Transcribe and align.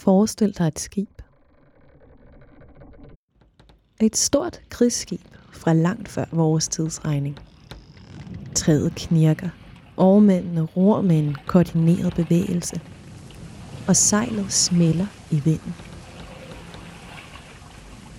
Forestil 0.00 0.58
dig 0.58 0.66
et 0.66 0.78
skib. 0.78 1.22
Et 4.00 4.16
stort 4.16 4.60
krigsskib 4.68 5.20
fra 5.52 5.72
langt 5.72 6.08
før 6.08 6.24
vores 6.32 6.68
tidsregning. 6.68 7.38
Træet 8.54 8.92
knirker, 8.96 9.48
Overmændene 9.96 10.62
ror 10.62 11.00
med 11.00 11.18
en 11.18 11.36
koordineret 11.46 12.14
bevægelse, 12.14 12.80
og 13.88 13.96
sejlet 13.96 14.52
smelter 14.52 15.06
i 15.30 15.40
vinden. 15.44 15.74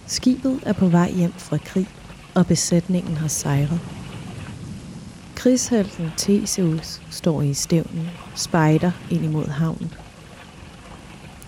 Skibet 0.08 0.60
er 0.66 0.74
på 0.74 0.88
vej 0.88 1.12
hjem 1.12 1.32
fra 1.32 1.58
krig, 1.58 1.88
og 2.36 2.46
besætningen 2.46 3.18
har 3.18 3.28
sejret. 3.28 3.80
Krigshelten 5.36 6.12
Theseus 6.18 7.02
står 7.12 7.42
i 7.42 7.54
stævnen, 7.54 8.08
spejder 8.36 8.92
ind 9.12 9.26
imod 9.26 9.48
havnen. 9.48 9.94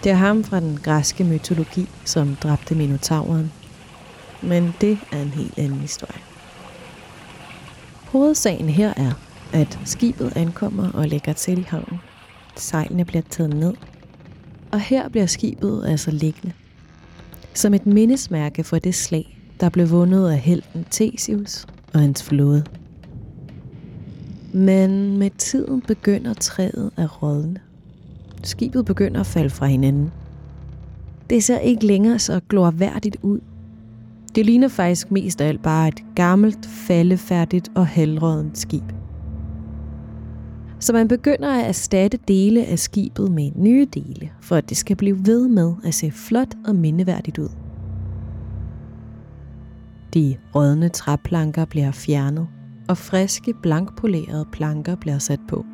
Det 0.03 0.11
er 0.11 0.15
ham 0.15 0.43
fra 0.43 0.59
den 0.59 0.79
græske 0.83 1.23
mytologi, 1.23 1.89
som 2.05 2.35
dræbte 2.35 2.75
Minotauren. 2.75 3.51
Men 4.41 4.73
det 4.81 4.97
er 5.11 5.21
en 5.21 5.29
helt 5.29 5.57
anden 5.57 5.79
historie. 5.79 6.21
Hovedsagen 8.07 8.69
her 8.69 8.93
er, 8.97 9.11
at 9.53 9.79
skibet 9.85 10.33
ankommer 10.35 10.91
og 10.91 11.07
lægger 11.07 11.33
til 11.33 11.59
i 11.59 11.65
havnen. 11.67 11.99
Sejlene 12.55 13.05
bliver 13.05 13.21
taget 13.29 13.55
ned, 13.55 13.73
og 14.71 14.79
her 14.79 15.09
bliver 15.09 15.25
skibet 15.25 15.85
altså 15.87 16.11
liggende. 16.11 16.53
Som 17.53 17.73
et 17.73 17.85
mindesmærke 17.85 18.63
for 18.63 18.79
det 18.79 18.95
slag, 18.95 19.39
der 19.59 19.69
blev 19.69 19.89
vundet 19.89 20.29
af 20.29 20.37
helten 20.37 20.85
Theseus 20.91 21.65
og 21.93 21.99
hans 21.99 22.23
flåde. 22.23 22.63
Men 24.53 25.17
med 25.17 25.29
tiden 25.37 25.81
begynder 25.81 26.33
træet 26.33 26.91
at 26.97 27.23
rådne. 27.23 27.59
Skibet 28.43 28.85
begynder 28.85 29.19
at 29.19 29.25
falde 29.25 29.49
fra 29.49 29.65
hinanden. 29.65 30.11
Det 31.29 31.43
ser 31.43 31.59
ikke 31.59 31.85
længere 31.85 32.19
så 32.19 32.41
glorværdigt 32.49 33.17
ud. 33.21 33.39
Det 34.35 34.45
ligner 34.45 34.67
faktisk 34.67 35.11
mest 35.11 35.41
af 35.41 35.47
alt 35.47 35.61
bare 35.63 35.87
et 35.87 36.03
gammelt, 36.15 36.65
faldefærdigt 36.65 37.71
og 37.75 37.87
halvrådent 37.87 38.57
skib. 38.57 38.83
Så 40.79 40.93
man 40.93 41.07
begynder 41.07 41.53
at 41.53 41.67
erstatte 41.67 42.19
dele 42.27 42.65
af 42.65 42.79
skibet 42.79 43.31
med 43.31 43.51
nye 43.55 43.87
dele, 43.93 44.31
for 44.41 44.55
at 44.55 44.69
det 44.69 44.77
skal 44.77 44.95
blive 44.95 45.25
ved 45.25 45.47
med 45.47 45.73
at 45.83 45.93
se 45.93 46.11
flot 46.11 46.55
og 46.67 46.75
mindeværdigt 46.75 47.37
ud. 47.37 47.49
De 50.13 50.37
rådne 50.55 50.89
træplanker 50.89 51.65
bliver 51.65 51.91
fjernet, 51.91 52.47
og 52.87 52.97
friske, 52.97 53.53
blankpolerede 53.61 54.45
planker 54.51 54.95
bliver 54.95 55.17
sat 55.17 55.39
på. 55.49 55.65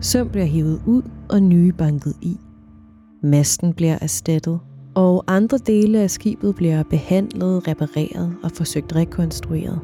Søm 0.00 0.28
bliver 0.28 0.46
hævet 0.46 0.82
ud 0.86 1.02
og 1.28 1.42
nye 1.42 1.72
banket 1.72 2.14
i. 2.22 2.36
Masten 3.22 3.74
bliver 3.74 3.98
erstattet, 4.00 4.60
og 4.94 5.24
andre 5.26 5.58
dele 5.58 6.00
af 6.00 6.10
skibet 6.10 6.54
bliver 6.56 6.82
behandlet, 6.82 7.68
repareret 7.68 8.36
og 8.42 8.50
forsøgt 8.50 8.96
rekonstrueret. 8.96 9.80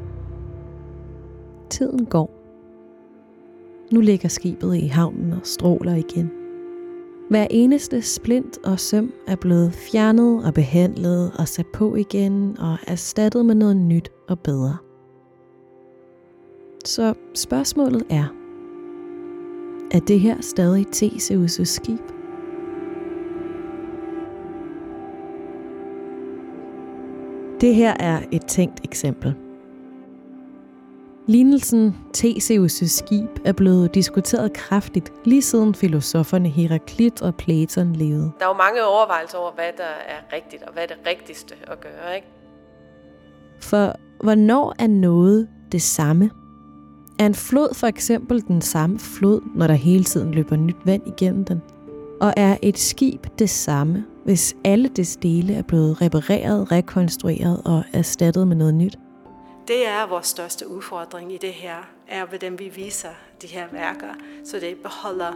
Tiden 1.71 2.07
går, 2.07 2.43
nu 3.93 4.01
ligger 4.01 4.29
skibet 4.29 4.77
i 4.77 4.87
havnen 4.87 5.33
og 5.33 5.41
stråler 5.45 5.95
igen. 5.95 6.31
Hver 7.31 7.47
eneste 7.51 8.03
splint 8.03 8.59
og 8.65 8.81
søm 8.81 9.13
er 9.29 9.37
blevet 9.37 9.73
fjernet 9.73 10.45
og 10.45 10.55
behandlet 10.55 11.33
og 11.39 11.49
sat 11.49 11.67
på 11.67 11.95
igen 11.95 12.57
og 12.59 12.77
erstattet 12.87 13.47
med 13.47 13.55
noget 13.55 13.77
nyt 13.77 14.09
og 14.29 14.39
bedre. 14.39 14.77
Så 16.85 17.15
spørgsmålet 17.35 18.03
er, 18.11 18.42
er 19.93 20.01
det 20.01 20.21
her 20.21 20.37
stadig 20.41 20.87
Theseus' 20.97 21.65
skib? 21.65 22.01
Det 27.61 27.75
her 27.75 27.95
er 28.01 28.21
et 28.33 28.47
tænkt 28.47 28.81
eksempel. 28.85 29.35
Lignelsen 31.27 31.97
Theseus' 32.17 32.87
skib 32.87 33.29
er 33.45 33.53
blevet 33.53 33.95
diskuteret 33.95 34.53
kraftigt 34.53 35.13
lige 35.25 35.43
siden 35.43 35.75
filosoferne 35.75 36.49
Heraklit 36.49 37.23
og 37.23 37.35
Platon 37.35 37.93
levede. 37.93 38.33
Der 38.39 38.45
er 38.45 38.49
jo 38.49 38.57
mange 38.57 38.85
overvejelser 38.87 39.39
over, 39.39 39.53
hvad 39.53 39.71
der 39.77 39.85
er 39.85 40.37
rigtigt 40.37 40.63
og 40.63 40.73
hvad 40.73 40.89
det 40.89 40.97
rigtigste 41.07 41.55
at 41.67 41.81
gøre. 41.81 42.17
Ikke? 42.17 42.27
For 43.61 43.93
hvornår 44.23 44.75
er 44.79 44.87
noget 44.87 45.49
det 45.73 45.83
samme? 45.83 46.31
Er 47.23 47.27
en 47.27 47.35
flod 47.35 47.75
for 47.75 47.87
eksempel 47.87 48.45
den 48.49 48.61
samme 48.61 48.99
flod, 48.99 49.41
når 49.55 49.67
der 49.67 49.75
hele 49.75 50.05
tiden 50.05 50.35
løber 50.35 50.57
nyt 50.57 50.77
vand 50.85 51.03
igennem 51.07 51.45
den? 51.45 51.63
Og 52.21 52.35
er 52.37 52.57
et 52.63 52.79
skib 52.79 53.27
det 53.39 53.51
samme, 53.51 54.05
hvis 54.25 54.57
alle 54.65 54.89
dets 54.89 55.17
dele 55.17 55.55
er 55.55 55.63
blevet 55.63 56.03
repareret, 56.03 56.73
rekonstrueret 56.73 57.63
og 57.65 57.83
erstattet 57.93 58.49
med 58.49 58.57
noget 58.57 58.75
nyt? 58.75 58.99
Det 59.69 59.89
er 59.89 60.09
vores 60.09 60.27
største 60.27 60.71
udfordring 60.71 61.33
i 61.33 61.39
det 61.43 61.51
her, 61.51 61.89
er 62.09 62.27
hvordan 62.27 62.59
vi 62.59 62.73
viser 62.77 63.09
de 63.43 63.47
her 63.47 63.65
værker, 63.73 64.15
så 64.45 64.57
det 64.61 64.77
beholder 64.83 65.33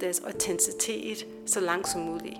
deres 0.00 0.20
autenticitet 0.20 1.26
så 1.46 1.60
langt 1.60 1.88
som 1.88 2.00
muligt. 2.00 2.38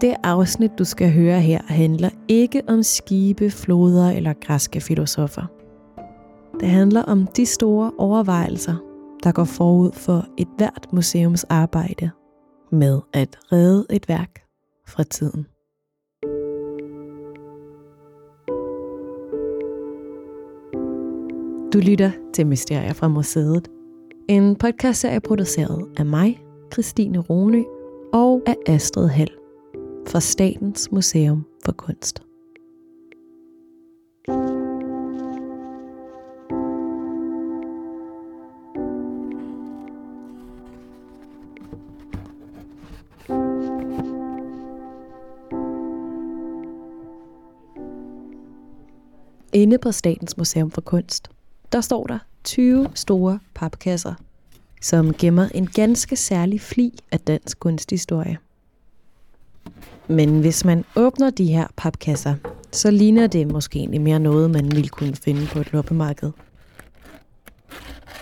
Det 0.00 0.14
afsnit, 0.22 0.70
du 0.78 0.84
skal 0.84 1.12
høre 1.12 1.40
her, 1.40 1.60
handler 1.66 2.10
ikke 2.28 2.62
om 2.68 2.82
skibe, 2.82 3.50
floder 3.50 4.10
eller 4.10 4.32
græske 4.32 4.80
filosofer. 4.80 5.53
Det 6.60 6.68
handler 6.68 7.02
om 7.02 7.26
de 7.26 7.46
store 7.46 7.92
overvejelser, 7.98 8.76
der 9.22 9.32
går 9.32 9.44
forud 9.44 9.92
for 9.92 10.26
et 10.38 10.48
hvert 10.56 10.92
museums 10.92 11.44
arbejde 11.44 12.10
med 12.72 13.00
at 13.12 13.38
redde 13.52 13.86
et 13.90 14.08
værk 14.08 14.42
fra 14.86 15.02
tiden. 15.02 15.46
Du 21.72 21.78
lytter 21.78 22.10
til 22.34 22.46
Mysterier 22.46 22.92
fra 22.92 23.08
Museet. 23.08 23.68
En 24.28 24.56
podcastserie 24.56 25.20
produceret 25.20 25.88
af 25.96 26.06
mig, 26.06 26.40
Christine 26.72 27.18
Rone 27.18 27.64
og 28.12 28.42
af 28.46 28.56
Astrid 28.66 29.08
Hall 29.08 29.30
fra 30.08 30.20
Statens 30.20 30.92
Museum 30.92 31.44
for 31.64 31.72
Kunst. 31.72 32.22
Inde 49.64 49.78
på 49.78 49.92
Statens 49.92 50.36
Museum 50.36 50.70
for 50.70 50.80
Kunst 50.80 51.30
der 51.72 51.80
står 51.80 52.06
der 52.06 52.18
20 52.44 52.88
store 52.94 53.38
papkasser, 53.54 54.14
som 54.82 55.14
gemmer 55.14 55.48
en 55.54 55.66
ganske 55.66 56.16
særlig 56.16 56.60
fli 56.60 56.98
af 57.12 57.20
dansk 57.20 57.60
kunsthistorie. 57.60 58.38
Men 60.08 60.40
hvis 60.40 60.64
man 60.64 60.84
åbner 60.96 61.30
de 61.30 61.44
her 61.44 61.66
papkasser, 61.76 62.34
så 62.72 62.90
ligner 62.90 63.26
det 63.26 63.52
måske 63.52 63.78
egentlig 63.78 64.00
mere 64.00 64.20
noget, 64.20 64.50
man 64.50 64.70
ville 64.72 64.88
kunne 64.88 65.16
finde 65.16 65.46
på 65.52 65.58
et 65.58 65.72
loppemarked. 65.72 66.30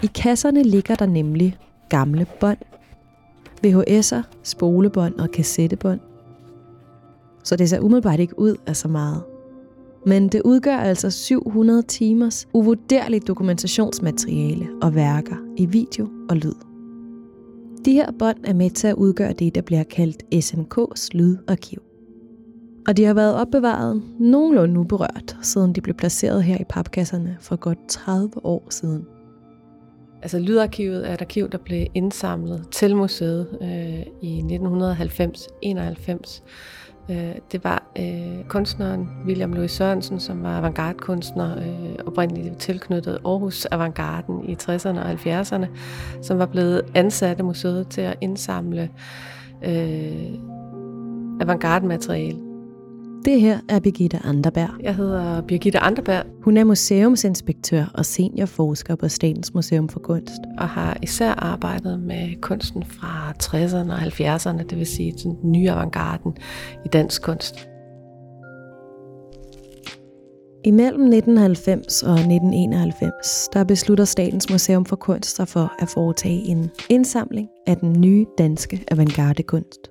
I 0.03 0.07
kasserne 0.07 0.63
ligger 0.63 0.95
der 0.95 1.07
nemlig 1.07 1.59
gamle 1.89 2.27
bånd. 2.41 2.59
VHS'er, 3.67 4.23
spolebånd 4.43 5.15
og 5.15 5.31
kassettebånd. 5.31 6.01
Så 7.45 7.57
det 7.57 7.71
ser 7.71 7.81
umiddelbart 7.81 8.21
ikke 8.21 8.39
ud 8.39 8.57
af 8.67 8.77
så 8.77 8.89
meget. 8.89 9.32
Men 10.07 10.29
det 10.29 10.43
udgør 10.45 10.77
altså 10.77 11.11
700 11.11 11.83
timers 11.83 12.49
uvurderligt 12.53 13.27
dokumentationsmateriale 13.27 14.69
og 14.83 14.95
værker 14.95 15.37
i 15.57 15.67
video 15.67 16.09
og 16.31 16.37
lyd. 16.37 16.55
De 17.85 17.93
her 17.93 18.13
bånd 18.19 18.39
er 18.45 18.55
med 18.55 18.71
til 18.71 18.87
at 18.87 18.95
udgøre 18.95 19.33
det, 19.33 19.55
der 19.55 19.61
bliver 19.61 19.83
kaldt 19.83 20.23
SMK's 20.35 21.09
lydarkiv. 21.13 21.83
Og 22.89 22.97
de 22.97 23.05
har 23.05 23.15
været 23.15 23.35
opbevaret 23.35 24.03
nogenlunde 24.21 24.81
uberørt, 24.81 25.37
siden 25.43 25.73
de 25.73 25.81
blev 25.81 25.95
placeret 25.95 26.43
her 26.43 26.61
i 26.61 26.65
papkasserne 26.69 27.37
for 27.41 27.57
godt 27.57 27.79
30 27.89 28.31
år 28.45 28.67
siden. 28.71 29.05
Altså 30.23 30.39
Lydarkivet 30.39 31.09
er 31.09 31.15
et 31.15 31.21
arkiv, 31.21 31.49
der 31.49 31.59
blev 31.59 31.87
indsamlet 31.95 32.65
til 32.71 32.97
museet 32.97 33.59
øh, 33.63 34.03
i 34.23 34.41
1990-91 34.41 36.43
Øh, 37.11 37.35
det 37.53 37.65
var 37.65 37.83
øh, 37.99 38.45
kunstneren 38.49 39.09
William 39.27 39.53
Louis 39.53 39.71
Sørensen, 39.71 40.21
som 40.21 40.43
var 40.43 40.59
avantgarde-kunstner, 40.59 41.59
øh, 41.59 41.95
oprindeligt 42.07 42.59
tilknyttet 42.59 43.19
Aarhus 43.25 43.65
Avantgarden 43.67 44.49
i 44.49 44.55
60'erne 44.55 44.99
og 44.99 45.13
70'erne, 45.13 45.67
som 46.23 46.39
var 46.39 46.47
blevet 46.47 46.83
ansat 46.95 47.39
af 47.39 47.45
museet 47.45 47.89
til 47.89 48.01
at 48.01 48.17
indsamle 48.21 48.91
øh, 49.65 50.29
avantgarde-materiale. 51.41 52.52
Det 53.25 53.41
her 53.41 53.59
er 53.69 53.81
Birgitte 53.81 54.19
Anderberg. 54.25 54.71
Jeg 54.83 54.97
hedder 54.97 55.41
Birgitte 55.41 55.79
Anderberg. 55.79 56.25
Hun 56.43 56.57
er 56.57 56.65
museumsinspektør 56.65 57.85
og 57.95 58.07
seniorforsker 58.07 58.95
på 58.97 59.09
Statens 59.09 59.55
Museum 59.55 59.89
for 59.89 60.01
Kunst. 60.01 60.41
Og 60.59 60.69
har 60.69 60.97
især 61.03 61.31
arbejdet 61.31 62.01
med 62.01 62.41
kunsten 62.41 62.85
fra 62.85 63.33
60'erne 63.43 63.93
og 63.93 63.99
70'erne, 63.99 64.63
det 64.63 64.79
vil 64.79 64.87
sige 64.87 65.13
den 65.13 65.39
nye 65.43 65.71
avantgarden 65.71 66.37
i 66.85 66.89
dansk 66.89 67.23
kunst. 67.23 67.69
Imellem 70.65 71.03
1990 71.03 72.03
og 72.03 72.13
1991, 72.13 73.49
der 73.53 73.65
beslutter 73.65 74.05
Statens 74.05 74.51
Museum 74.51 74.85
for 74.85 74.97
Kunst 74.97 75.37
sig 75.37 75.49
for 75.49 75.73
at 75.79 75.89
foretage 75.89 76.41
en 76.49 76.71
indsamling 76.89 77.49
af 77.67 77.77
den 77.77 78.01
nye 78.01 78.27
danske 78.39 78.85
avantgarde-kunst. 78.91 79.91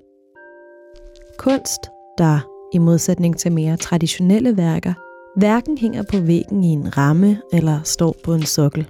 Kunst, 1.37 1.81
der 2.17 2.50
i 2.73 2.77
modsætning 2.77 3.37
til 3.37 3.51
mere 3.51 3.77
traditionelle 3.77 4.57
værker, 4.57 4.93
hverken 5.35 5.77
hænger 5.77 6.03
på 6.03 6.17
væggen 6.17 6.63
i 6.63 6.67
en 6.67 6.97
ramme 6.97 7.41
eller 7.53 7.79
står 7.83 8.15
på 8.23 8.33
en 8.33 8.43
sokkel. 8.43 8.89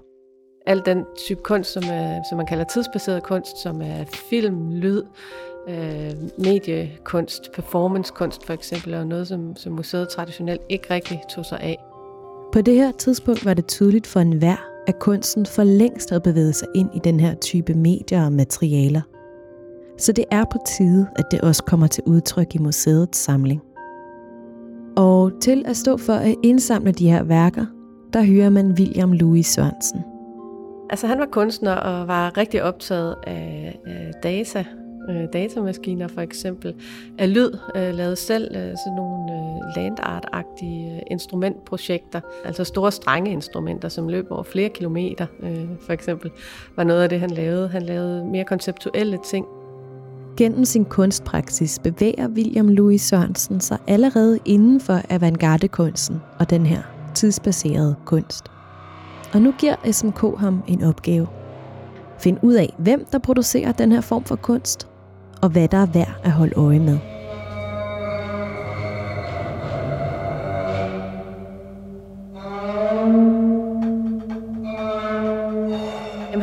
Al 0.65 0.81
den 0.85 1.05
type 1.27 1.41
kunst, 1.43 1.73
som, 1.73 1.83
er, 1.91 2.21
som 2.29 2.37
man 2.37 2.45
kalder 2.45 2.63
tidsbaseret 2.63 3.23
kunst, 3.23 3.57
som 3.63 3.81
er 3.81 4.03
film, 4.29 4.69
lyd, 4.71 5.03
øh, 5.69 6.11
mediekunst, 6.37 7.51
performancekunst 7.53 8.45
for 8.45 8.53
eksempel, 8.53 8.93
er 8.93 9.03
noget, 9.03 9.27
som, 9.27 9.55
som 9.55 9.73
museet 9.73 10.09
traditionelt 10.09 10.61
ikke 10.69 10.93
rigtig 10.93 11.21
tog 11.35 11.45
sig 11.45 11.59
af. 11.59 11.77
På 12.53 12.61
det 12.61 12.73
her 12.73 12.91
tidspunkt 12.91 13.45
var 13.45 13.53
det 13.53 13.67
tydeligt 13.67 14.07
for 14.07 14.19
enhver, 14.19 14.67
at 14.87 14.99
kunsten 14.99 15.45
for 15.45 15.63
længst 15.63 16.09
havde 16.09 16.21
bevæget 16.21 16.55
sig 16.55 16.67
ind 16.75 16.89
i 16.95 16.99
den 17.03 17.19
her 17.19 17.35
type 17.35 17.73
medier 17.73 18.25
og 18.25 18.33
materialer. 18.33 19.01
Så 19.97 20.11
det 20.11 20.25
er 20.31 20.45
på 20.51 20.57
tide, 20.77 21.07
at 21.15 21.25
det 21.31 21.41
også 21.41 21.63
kommer 21.63 21.87
til 21.87 22.03
udtryk 22.07 22.55
i 22.55 22.57
museets 22.57 23.17
samling. 23.17 23.61
Og 24.97 25.31
til 25.41 25.63
at 25.67 25.77
stå 25.77 25.97
for 25.97 26.13
at 26.13 26.35
indsamle 26.43 26.91
de 26.91 27.11
her 27.11 27.23
værker, 27.23 27.65
der 28.13 28.23
hører 28.23 28.49
man 28.49 28.71
William 28.71 29.11
Louis 29.13 29.45
Sørensen. 29.45 29.99
Altså 30.89 31.07
han 31.07 31.19
var 31.19 31.25
kunstner 31.25 31.75
og 31.75 32.07
var 32.07 32.37
rigtig 32.37 32.63
optaget 32.63 33.15
af, 33.27 33.79
af 33.85 34.11
data, 34.23 34.65
øh, 35.09 35.27
datamaskiner 35.33 36.07
for 36.07 36.21
eksempel, 36.21 36.75
af 37.17 37.33
lyd, 37.33 37.51
øh, 37.75 37.93
lavede 37.93 38.15
selv 38.15 38.55
øh, 38.55 38.61
sådan 38.61 38.95
nogle 38.95 39.33
øh, 39.33 39.75
landart-agtige 39.75 40.95
øh, 40.95 41.01
instrumentprojekter, 41.11 42.21
altså 42.45 42.63
store 42.63 42.91
strenge 42.91 43.31
instrumenter, 43.31 43.89
som 43.89 44.07
løb 44.07 44.25
over 44.31 44.43
flere 44.43 44.69
kilometer 44.69 45.25
øh, 45.43 45.65
for 45.85 45.93
eksempel, 45.93 46.31
var 46.75 46.83
noget 46.83 47.03
af 47.03 47.09
det, 47.09 47.19
han 47.19 47.29
lavede. 47.29 47.67
Han 47.67 47.81
lavede 47.81 48.25
mere 48.25 48.43
konceptuelle 48.43 49.19
ting, 49.25 49.45
Gennem 50.37 50.65
sin 50.65 50.85
kunstpraksis 50.85 51.79
bevæger 51.79 52.27
William 52.27 52.67
Louis 52.67 53.01
Sørensen 53.01 53.59
sig 53.59 53.77
allerede 53.87 54.39
inden 54.45 54.79
for 54.79 55.01
avantgarde-kunsten 55.09 56.21
og 56.39 56.49
den 56.49 56.65
her 56.65 56.81
tidsbaserede 57.15 57.95
kunst. 58.05 58.45
Og 59.33 59.41
nu 59.41 59.51
giver 59.51 59.75
SMK 59.91 60.39
ham 60.39 60.63
en 60.67 60.83
opgave. 60.83 61.27
Find 62.19 62.37
ud 62.41 62.53
af, 62.53 62.75
hvem 62.77 63.05
der 63.11 63.19
producerer 63.19 63.71
den 63.71 63.91
her 63.91 64.01
form 64.01 64.23
for 64.23 64.35
kunst, 64.35 64.87
og 65.41 65.49
hvad 65.49 65.67
der 65.67 65.77
er 65.77 65.85
værd 65.85 66.19
at 66.23 66.31
holde 66.31 66.53
øje 66.55 66.79
med. 66.79 66.97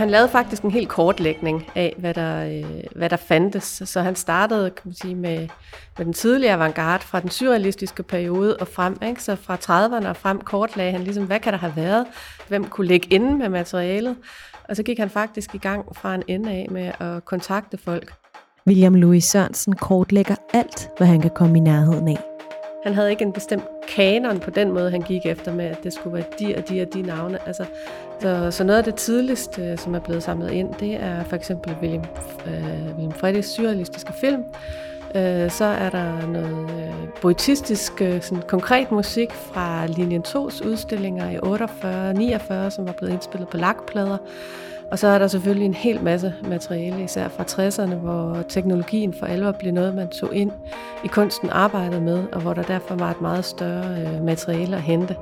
Han 0.09 0.13
lavede 0.13 0.29
faktisk 0.29 0.63
en 0.63 0.71
helt 0.71 0.89
kortlægning 0.89 1.71
af, 1.75 1.95
hvad 1.99 2.15
der, 2.15 2.45
øh, 2.45 2.85
hvad 2.97 3.11
der 3.11 3.17
fandtes. 3.17 3.83
Så 3.85 4.01
han 4.01 4.17
startede 4.17 4.71
kan 4.71 4.83
man 4.85 4.95
sige, 4.95 5.15
med, 5.15 5.49
med 5.99 6.07
den 6.07 6.13
tidlige 6.13 6.53
avantgarde 6.53 7.05
fra 7.05 7.21
den 7.21 7.31
surrealistiske 7.31 8.03
periode 8.03 8.57
og 8.57 8.69
frem. 8.69 8.97
Ikke? 9.07 9.23
Så 9.23 9.37
fra 9.37 9.57
30'erne 9.57 10.09
og 10.09 10.17
frem 10.17 10.41
kortlagde 10.41 10.93
han 10.93 11.01
ligesom, 11.01 11.25
hvad 11.25 11.41
kan 11.41 11.53
der 11.53 11.59
have 11.59 11.73
været? 11.77 12.07
Hvem 12.49 12.65
kunne 12.65 12.87
ligge 12.87 13.09
inde 13.11 13.39
med 13.39 13.49
materialet? 13.49 14.17
Og 14.69 14.77
så 14.77 14.83
gik 14.83 14.99
han 14.99 15.11
faktisk 15.11 15.55
i 15.55 15.59
gang 15.59 15.97
fra 15.97 16.15
en 16.15 16.23
ende 16.29 16.51
af 16.51 16.67
med 16.71 16.93
at 17.01 17.25
kontakte 17.25 17.79
folk. 17.79 18.13
William 18.67 18.95
Louis 18.95 19.25
Sørensen 19.25 19.73
kortlægger 19.73 20.37
alt, 20.55 20.91
hvad 20.97 21.07
han 21.07 21.21
kan 21.21 21.31
komme 21.31 21.57
i 21.57 21.61
nærheden 21.61 22.09
af. 22.09 22.19
Han 22.85 22.95
havde 22.95 23.11
ikke 23.11 23.25
en 23.25 23.33
bestemt 23.33 23.65
kanon 23.89 24.41
på 24.41 24.51
den 24.51 24.73
måde, 24.73 24.91
han 24.91 25.03
gik 25.03 25.27
efter 25.27 25.55
med, 25.55 25.65
at 25.65 25.83
det 25.83 25.93
skulle 25.93 26.15
være 26.15 26.27
de 26.39 26.57
og 26.57 26.69
de 26.69 26.83
og 26.83 26.95
de 26.95 27.03
navne. 27.03 27.39
Altså, 27.47 27.65
så, 28.21 28.51
så 28.51 28.65
noget 28.65 28.79
af 28.79 28.85
det 28.85 28.95
tidligste, 28.95 29.63
øh, 29.63 29.79
som 29.79 29.95
er 29.95 29.99
blevet 29.99 30.23
samlet 30.23 30.51
ind, 30.51 30.75
det 30.81 30.95
er 30.95 31.25
for 31.25 31.37
eksempel 31.37 31.77
William, 31.83 32.05
øh, 32.47 32.87
William 32.87 33.13
Freddys 33.13 33.47
surrealistiske 33.47 34.13
film. 34.13 34.45
Øh, 35.15 35.51
så 35.51 35.65
er 35.65 35.91
der 35.91 36.27
noget 36.27 36.71
øh, 36.71 36.95
poetistisk, 37.23 38.03
øh, 38.03 38.23
sådan 38.23 38.43
konkret 38.49 38.93
musik 38.93 39.33
fra 39.33 39.87
linjen 39.87 40.25
2's 40.29 40.69
udstillinger 40.69 41.31
i 41.31 41.39
48 41.43 42.15
49, 42.15 42.71
som 42.71 42.87
var 42.87 42.93
blevet 42.93 43.13
indspillet 43.13 43.49
på 43.49 43.57
lakplader. 43.57 44.19
Og 44.91 44.99
så 44.99 45.09
er 45.09 45.19
der 45.19 45.27
selvfølgelig 45.27 45.67
en 45.67 45.75
hel 45.75 46.03
masse 46.03 46.35
materiale, 46.49 47.05
især 47.05 47.29
fra 47.29 47.45
60'erne, 47.45 47.95
hvor 47.95 48.45
teknologien 48.49 49.15
for 49.15 49.27
alvor 49.27 49.53
blev 49.53 49.73
noget, 49.73 49.95
man 49.95 50.09
tog 50.09 50.35
ind 50.35 50.51
i 51.05 51.07
kunsten 51.07 51.51
arbejdede 51.51 52.01
med, 52.01 52.25
og 52.33 52.41
hvor 52.41 52.55
der 52.55 52.63
derfor 52.63 52.95
var 52.95 53.11
et 53.11 53.21
meget 53.21 53.45
større 53.45 54.01
øh, 54.01 54.25
materiale 54.25 54.77
at 54.77 54.83
hente. 54.83 55.17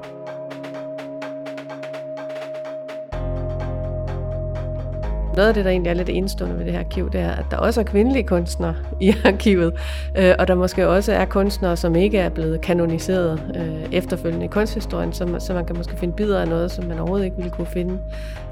Noget 5.36 5.48
af 5.48 5.54
det, 5.54 5.64
der 5.64 5.70
egentlig 5.70 5.90
er 5.90 5.94
lidt 5.94 6.08
enestående 6.08 6.58
ved 6.58 6.64
det 6.64 6.72
her 6.72 6.80
arkiv, 6.80 7.10
det 7.10 7.20
er, 7.20 7.30
at 7.30 7.44
der 7.50 7.56
også 7.56 7.80
er 7.80 7.84
kvindelige 7.84 8.26
kunstnere 8.26 8.74
i 9.00 9.14
arkivet, 9.24 9.72
øh, 10.18 10.34
og 10.38 10.48
der 10.48 10.54
måske 10.54 10.88
også 10.88 11.12
er 11.12 11.24
kunstnere, 11.24 11.76
som 11.76 11.96
ikke 11.96 12.18
er 12.18 12.28
blevet 12.28 12.60
kanoniseret 12.60 13.40
øh, 13.56 13.92
efterfølgende 13.92 14.44
i 14.44 14.48
kunsthistorien, 14.48 15.12
så, 15.12 15.36
så 15.38 15.54
man 15.54 15.66
kan 15.66 15.76
måske 15.76 15.96
finde 15.96 16.14
bidder 16.16 16.40
af 16.40 16.48
noget, 16.48 16.70
som 16.70 16.84
man 16.84 16.98
overhovedet 16.98 17.24
ikke 17.24 17.36
ville 17.36 17.50
kunne 17.50 17.66
finde 17.66 17.98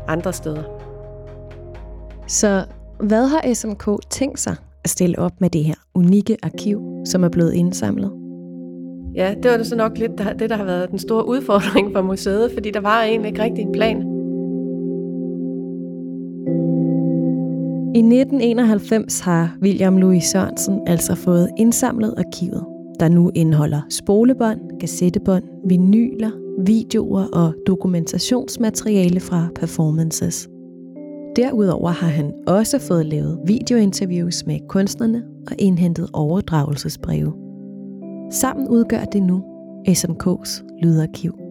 andre 0.09 0.33
steder. 0.33 0.63
Så 2.27 2.65
hvad 3.01 3.27
har 3.27 3.55
SMK 3.55 4.11
tænkt 4.11 4.41
sig 4.41 4.57
at 4.85 4.91
stille 4.91 5.19
op 5.19 5.33
med 5.41 5.51
det 5.51 5.65
her 5.65 5.75
unikke 5.95 6.37
arkiv, 6.43 6.83
som 7.07 7.25
er 7.25 7.29
blevet 7.29 7.53
indsamlet? 7.53 8.13
Ja, 9.15 9.35
det 9.43 9.51
var 9.51 9.57
det 9.57 9.67
så 9.67 9.77
nok 9.77 9.99
lidt 9.99 10.13
det, 10.39 10.51
der 10.51 10.57
har 10.57 10.65
været 10.65 10.91
den 10.91 10.99
store 10.99 11.29
udfordring 11.29 11.93
for 11.93 12.03
museet, 12.03 12.51
fordi 12.55 12.71
der 12.71 12.81
var 12.81 13.03
egentlig 13.03 13.29
ikke 13.29 13.43
rigtig 13.43 13.63
en 13.63 13.73
plan. 13.73 14.14
I 17.95 17.99
1991 17.99 19.21
har 19.21 19.57
William 19.63 19.97
Louis 19.97 20.25
Sørensen 20.25 20.81
altså 20.87 21.15
fået 21.15 21.49
indsamlet 21.57 22.15
arkivet, 22.19 22.65
der 23.01 23.09
nu 23.09 23.31
indeholder 23.35 23.81
spolebånd, 23.91 24.61
kassettebånd, 24.81 25.45
vinyler, 25.69 26.31
videoer 26.67 27.27
og 27.33 27.55
dokumentationsmateriale 27.67 29.21
fra 29.21 29.49
performances. 29.55 30.49
Derudover 31.37 31.91
har 31.91 32.09
han 32.09 32.33
også 32.47 32.79
fået 32.79 33.07
lavet 33.07 33.39
videointerviews 33.47 34.47
med 34.47 34.59
kunstnerne 34.69 35.23
og 35.47 35.57
indhentet 35.59 36.09
overdragelsesbreve. 36.13 37.33
Sammen 38.31 38.69
udgør 38.69 39.05
det 39.05 39.23
nu 39.23 39.43
SMK's 39.89 40.65
lydarkiv. 40.83 41.44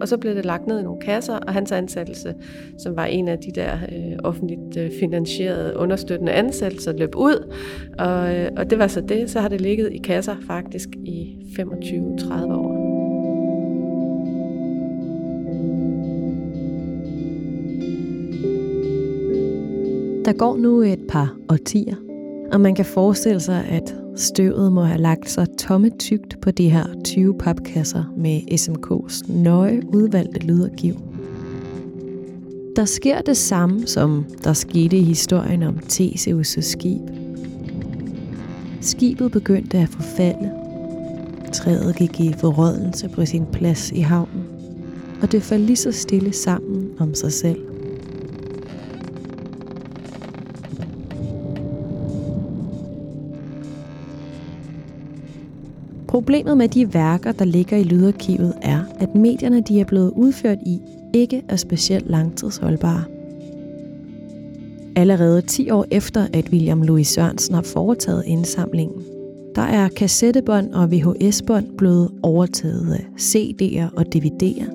Og 0.00 0.08
så 0.08 0.16
blev 0.16 0.34
det 0.34 0.44
lagt 0.44 0.66
ned 0.66 0.80
i 0.80 0.82
nogle 0.82 1.00
kasser, 1.00 1.36
og 1.36 1.52
hans 1.52 1.72
ansættelse, 1.72 2.34
som 2.78 2.96
var 2.96 3.04
en 3.04 3.28
af 3.28 3.38
de 3.38 3.50
der 3.50 3.72
øh, 3.74 4.18
offentligt 4.24 4.76
øh, 4.76 4.90
finansierede 5.00 5.76
understøttende 5.76 6.32
ansættelser, 6.32 6.92
løb 6.92 7.16
ud. 7.16 7.54
Og, 7.98 8.34
øh, 8.34 8.50
og 8.56 8.70
det 8.70 8.78
var 8.78 8.86
så 8.86 9.00
det. 9.00 9.30
Så 9.30 9.40
har 9.40 9.48
det 9.48 9.60
ligget 9.60 9.92
i 9.92 9.98
kasser 9.98 10.36
faktisk 10.46 10.88
i 11.04 11.36
25-30 11.58 12.52
år. 12.52 12.76
Der 20.24 20.32
går 20.32 20.56
nu 20.56 20.80
et 20.82 21.00
par 21.08 21.36
årtier, 21.48 21.96
og 22.52 22.60
man 22.60 22.74
kan 22.74 22.84
forestille 22.84 23.40
sig, 23.40 23.64
at 23.70 23.94
støvet 24.16 24.72
må 24.72 24.82
have 24.82 25.00
lagt 25.00 25.30
sig 25.30 25.46
tomme 25.58 25.90
tygt 25.98 26.40
på 26.40 26.50
de 26.50 26.70
her 26.70 26.86
20 27.04 27.38
papkasser 27.38 28.04
med 28.16 28.40
SMK's 28.52 29.32
nøje 29.32 29.82
udvalgte 29.94 30.38
lydarkiv. 30.38 30.94
Der 32.76 32.84
sker 32.84 33.20
det 33.20 33.36
samme, 33.36 33.86
som 33.86 34.24
der 34.44 34.52
skete 34.52 34.96
i 34.96 35.02
historien 35.02 35.62
om 35.62 35.78
Theseus' 35.92 36.60
skib. 36.60 37.00
Skibet 38.80 39.32
begyndte 39.32 39.78
at 39.78 39.88
forfalde. 39.88 40.50
Træet 41.52 41.96
gik 41.96 42.20
i 42.20 42.34
forrådelse 42.38 43.08
på 43.08 43.24
sin 43.26 43.46
plads 43.52 43.92
i 43.92 44.00
havnen, 44.00 44.44
og 45.22 45.32
det 45.32 45.42
faldt 45.42 45.64
lige 45.64 45.76
så 45.76 45.92
stille 45.92 46.32
sammen 46.32 46.88
om 46.98 47.14
sig 47.14 47.32
selv. 47.32 47.75
Problemet 56.16 56.56
med 56.56 56.68
de 56.68 56.94
værker, 56.94 57.32
der 57.32 57.44
ligger 57.44 57.76
i 57.76 57.82
lydarkivet, 57.82 58.54
er, 58.62 58.80
at 58.98 59.14
medierne, 59.14 59.60
de 59.60 59.80
er 59.80 59.84
blevet 59.84 60.12
udført 60.16 60.58
i, 60.66 60.80
ikke 61.14 61.42
er 61.48 61.56
specielt 61.56 62.10
langtidsholdbare. 62.10 63.04
Allerede 64.96 65.40
10 65.40 65.70
år 65.70 65.86
efter, 65.90 66.26
at 66.32 66.48
William 66.52 66.82
Louis 66.82 67.08
Sørensen 67.08 67.54
har 67.54 67.62
foretaget 67.62 68.22
indsamlingen, 68.26 69.02
der 69.54 69.62
er 69.62 69.88
kassettebånd 69.88 70.74
og 70.74 70.92
VHS-bånd 70.92 71.66
blevet 71.78 72.10
overtaget 72.22 72.92
af 72.92 73.06
CD'er 73.20 73.96
og 73.96 74.04
DVD'er. 74.14 74.70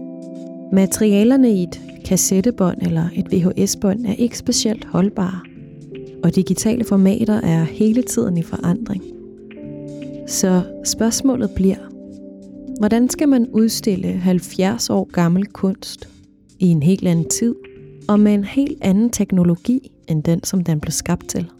Materialerne 0.73 1.51
i 1.51 1.63
et 1.63 1.81
kassettebånd 2.05 2.77
eller 2.81 3.05
et 3.15 3.31
VHS-bånd 3.31 4.05
er 4.05 4.13
ikke 4.13 4.37
specielt 4.37 4.85
holdbare, 4.85 5.39
og 6.23 6.35
digitale 6.35 6.83
formater 6.83 7.41
er 7.41 7.63
hele 7.63 8.01
tiden 8.01 8.37
i 8.37 8.43
forandring. 8.43 9.20
Så 10.31 10.61
spørgsmålet 10.83 11.51
bliver, 11.55 11.77
hvordan 12.79 13.09
skal 13.09 13.29
man 13.29 13.47
udstille 13.47 14.07
70 14.07 14.89
år 14.89 15.11
gammel 15.11 15.45
kunst 15.45 16.09
i 16.59 16.65
en 16.67 16.83
helt 16.83 17.07
anden 17.07 17.29
tid 17.29 17.55
og 18.09 18.19
med 18.19 18.33
en 18.33 18.43
helt 18.43 18.77
anden 18.81 19.09
teknologi 19.09 19.91
end 20.07 20.23
den, 20.23 20.43
som 20.43 20.63
den 20.63 20.79
blev 20.79 20.91
skabt 20.91 21.29
til? 21.29 21.51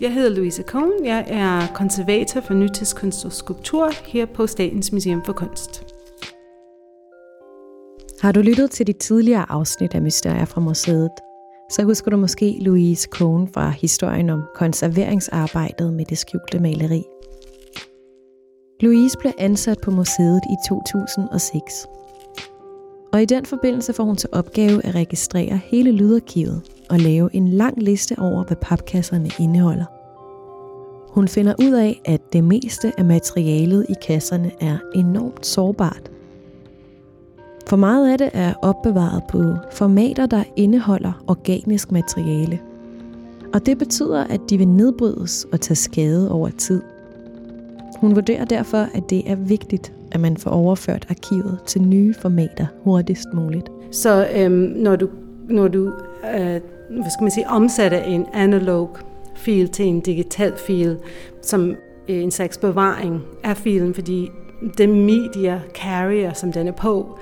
Jeg 0.00 0.14
hedder 0.14 0.36
Louise 0.36 0.62
Kohn. 0.62 1.04
Jeg 1.04 1.24
er 1.28 1.74
konservator 1.74 2.40
for 2.40 2.54
nutidskunst 2.54 3.24
og 3.24 3.32
skulptur 3.32 3.90
her 4.06 4.26
på 4.26 4.46
Statens 4.46 4.92
Museum 4.92 5.22
for 5.26 5.32
Kunst. 5.32 5.84
Har 8.20 8.32
du 8.32 8.40
lyttet 8.40 8.70
til 8.70 8.86
de 8.86 8.92
tidligere 8.92 9.50
afsnit 9.50 9.94
af 9.94 10.02
Mysterier 10.02 10.44
fra 10.44 10.60
museet, 10.60 11.10
så 11.70 11.82
husker 11.82 12.10
du 12.10 12.16
måske 12.16 12.56
Louise 12.60 13.08
Kohn 13.08 13.48
fra 13.54 13.70
historien 13.70 14.30
om 14.30 14.42
konserveringsarbejdet 14.54 15.92
med 15.92 16.04
det 16.04 16.18
skjulte 16.18 16.58
maleri. 16.58 17.02
Louise 18.80 19.18
blev 19.18 19.32
ansat 19.38 19.78
på 19.82 19.90
museet 19.90 20.40
i 20.50 20.56
2006. 20.68 21.86
Og 23.12 23.22
i 23.22 23.24
den 23.24 23.46
forbindelse 23.46 23.92
får 23.92 24.04
hun 24.04 24.16
til 24.16 24.28
opgave 24.32 24.86
at 24.86 24.94
registrere 24.94 25.60
hele 25.64 25.92
lydarkivet 25.92 26.62
og 26.90 26.98
lave 26.98 27.34
en 27.34 27.48
lang 27.48 27.82
liste 27.82 28.14
over, 28.18 28.44
hvad 28.44 28.56
papkasserne 28.56 29.30
indeholder. 29.40 29.84
Hun 31.14 31.28
finder 31.28 31.54
ud 31.58 31.72
af, 31.72 32.00
at 32.04 32.32
det 32.32 32.44
meste 32.44 32.92
af 32.98 33.04
materialet 33.04 33.86
i 33.88 33.94
kasserne 34.02 34.50
er 34.60 34.78
enormt 34.94 35.46
sårbart. 35.46 36.10
For 37.68 37.76
meget 37.76 38.12
af 38.12 38.18
det 38.18 38.30
er 38.32 38.54
opbevaret 38.62 39.22
på 39.28 39.54
formater, 39.72 40.26
der 40.26 40.44
indeholder 40.56 41.24
organisk 41.26 41.92
materiale. 41.92 42.60
Og 43.54 43.66
det 43.66 43.78
betyder, 43.78 44.24
at 44.24 44.40
de 44.50 44.58
vil 44.58 44.68
nedbrydes 44.68 45.46
og 45.52 45.60
tage 45.60 45.76
skade 45.76 46.32
over 46.32 46.48
tid. 46.50 46.82
Hun 48.00 48.14
vurderer 48.14 48.44
derfor, 48.44 48.86
at 48.94 49.10
det 49.10 49.30
er 49.30 49.34
vigtigt, 49.34 49.92
at 50.12 50.20
man 50.20 50.36
får 50.36 50.50
overført 50.50 51.06
arkivet 51.10 51.58
til 51.66 51.82
nye 51.82 52.14
formater 52.14 52.66
hurtigst 52.84 53.28
muligt. 53.34 53.70
Så 53.90 54.28
øhm, 54.34 54.52
når 54.76 54.96
du, 54.96 55.08
når 55.48 55.68
du 55.68 55.92
øh, 56.34 56.60
hvad 56.90 57.10
skal 57.10 57.22
man 57.22 57.30
sige, 57.30 57.48
omsætter 57.48 58.02
en 58.02 58.26
analog 58.32 58.96
fil 59.34 59.68
til 59.68 59.86
en 59.86 60.00
digital 60.00 60.52
fil, 60.56 60.96
som 61.42 61.74
øh, 62.08 62.22
en 62.22 62.30
slags 62.30 62.58
bevaring 62.58 63.22
af 63.44 63.56
filen, 63.56 63.94
fordi 63.94 64.30
den 64.78 65.06
media 65.06 65.60
carrier, 65.74 66.32
som 66.32 66.52
den 66.52 66.68
er 66.68 66.72
på, 66.72 67.18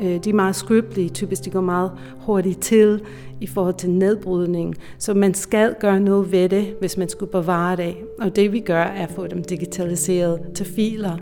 de 0.00 0.30
er 0.30 0.34
meget 0.34 0.56
skrøbelige, 0.56 1.08
typisk 1.08 1.44
de 1.44 1.50
går 1.50 1.60
meget 1.60 1.90
hurtigt 2.18 2.60
til 2.60 3.00
i 3.40 3.46
forhold 3.46 3.74
til 3.74 3.90
nedbrydning. 3.90 4.74
Så 4.98 5.14
man 5.14 5.34
skal 5.34 5.74
gøre 5.80 6.00
noget 6.00 6.32
ved 6.32 6.48
det, 6.48 6.66
hvis 6.80 6.96
man 6.96 7.08
skulle 7.08 7.32
bevare 7.32 7.76
det. 7.76 7.94
Og 8.20 8.36
det 8.36 8.52
vi 8.52 8.60
gør, 8.60 8.82
er 8.82 9.06
at 9.06 9.10
få 9.10 9.26
dem 9.26 9.44
digitaliseret 9.44 10.40
til 10.54 10.66
filer. 10.66 11.16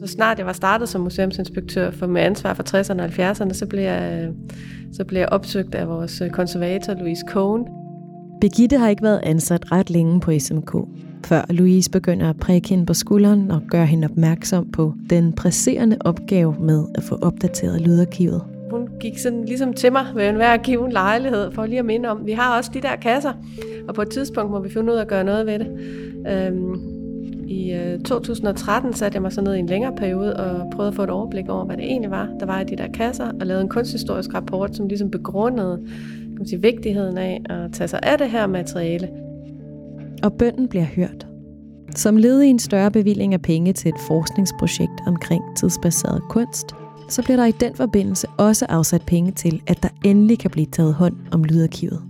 Så 0.00 0.06
snart 0.06 0.38
jeg 0.38 0.46
var 0.46 0.52
startet 0.52 0.88
som 0.88 1.00
museumsinspektør 1.00 1.90
for 1.90 2.06
med 2.06 2.22
ansvar 2.22 2.54
for 2.54 2.62
60'erne 2.62 3.02
og 3.02 3.30
70'erne, 3.30 3.52
så 3.52 3.66
blev 3.66 3.82
jeg, 3.82 4.28
så 4.92 5.04
blev 5.04 5.20
jeg 5.20 5.28
opsøgt 5.28 5.74
af 5.74 5.88
vores 5.88 6.22
konservator 6.32 6.94
Louise 6.94 7.24
Cohn. 7.28 7.64
Birgitte 8.40 8.78
har 8.78 8.88
ikke 8.88 9.02
været 9.02 9.20
ansat 9.22 9.72
ret 9.72 9.90
længe 9.90 10.20
på 10.20 10.38
SMK, 10.38 10.74
før 11.26 11.44
Louise 11.50 11.90
begynder 11.90 12.30
at 12.30 12.36
prikke 12.36 12.68
hende 12.68 12.86
på 12.86 12.94
skulderen 12.94 13.50
og 13.50 13.62
gøre 13.70 13.86
hende 13.86 14.04
opmærksom 14.04 14.70
på 14.70 14.94
den 15.10 15.32
presserende 15.32 15.96
opgave 16.00 16.56
med 16.60 16.84
at 16.94 17.02
få 17.02 17.18
opdateret 17.22 17.80
lydarkivet. 17.80 18.42
Hun 18.70 18.88
gik 19.00 19.18
sådan 19.18 19.44
ligesom 19.44 19.72
til 19.72 19.92
mig 19.92 20.06
ved 20.14 20.28
enhver 20.28 20.56
given 20.56 20.92
lejlighed 20.92 21.52
for 21.52 21.66
lige 21.66 21.78
at 21.78 21.84
minde 21.84 22.08
om, 22.08 22.26
vi 22.26 22.32
har 22.32 22.56
også 22.56 22.70
de 22.74 22.80
der 22.80 22.96
kasser, 22.96 23.32
og 23.88 23.94
på 23.94 24.02
et 24.02 24.10
tidspunkt 24.10 24.50
må 24.50 24.60
vi 24.60 24.70
finde 24.70 24.92
ud 24.92 24.96
af 24.96 25.00
at 25.00 25.08
gøre 25.08 25.24
noget 25.24 25.46
ved 25.46 25.58
det. 25.58 25.68
Øhm, 26.28 26.92
i 27.48 27.72
øh, 27.72 28.00
2013 28.00 28.92
satte 28.92 29.16
jeg 29.16 29.22
mig 29.22 29.32
så 29.32 29.40
ned 29.40 29.54
i 29.54 29.58
en 29.58 29.66
længere 29.66 29.96
periode 29.96 30.36
og 30.36 30.70
prøvede 30.70 30.88
at 30.88 30.94
få 30.94 31.02
et 31.02 31.10
overblik 31.10 31.48
over, 31.48 31.64
hvad 31.64 31.76
det 31.76 31.84
egentlig 31.84 32.10
var, 32.10 32.28
der 32.40 32.46
var 32.46 32.60
i 32.60 32.64
de 32.64 32.76
der 32.76 32.92
kasser, 32.94 33.26
og 33.40 33.46
lavede 33.46 33.62
en 33.62 33.68
kunsthistorisk 33.68 34.34
rapport, 34.34 34.76
som 34.76 34.88
ligesom 34.88 35.10
begrundede 35.10 35.82
kan 36.32 36.38
man 36.38 36.46
sige, 36.46 36.62
vigtigheden 36.62 37.18
af 37.18 37.42
at 37.44 37.72
tage 37.72 37.88
sig 37.88 38.00
af 38.02 38.18
det 38.18 38.30
her 38.30 38.46
materiale. 38.46 39.08
Og 40.22 40.32
bønden 40.32 40.68
bliver 40.68 40.84
hørt. 40.84 41.26
Som 41.96 42.16
led 42.16 42.42
i 42.42 42.46
en 42.46 42.58
større 42.58 42.90
bevilling 42.90 43.34
af 43.34 43.42
penge 43.42 43.72
til 43.72 43.88
et 43.88 44.00
forskningsprojekt 44.06 45.00
omkring 45.06 45.42
tidsbaseret 45.56 46.22
kunst, 46.30 46.74
så 47.08 47.22
bliver 47.22 47.36
der 47.36 47.44
i 47.44 47.50
den 47.50 47.74
forbindelse 47.74 48.26
også 48.38 48.66
afsat 48.68 49.02
penge 49.06 49.32
til, 49.32 49.62
at 49.66 49.82
der 49.82 49.88
endelig 50.04 50.38
kan 50.38 50.50
blive 50.50 50.66
taget 50.66 50.94
hånd 50.94 51.16
om 51.32 51.44
lydarkivet. 51.44 52.02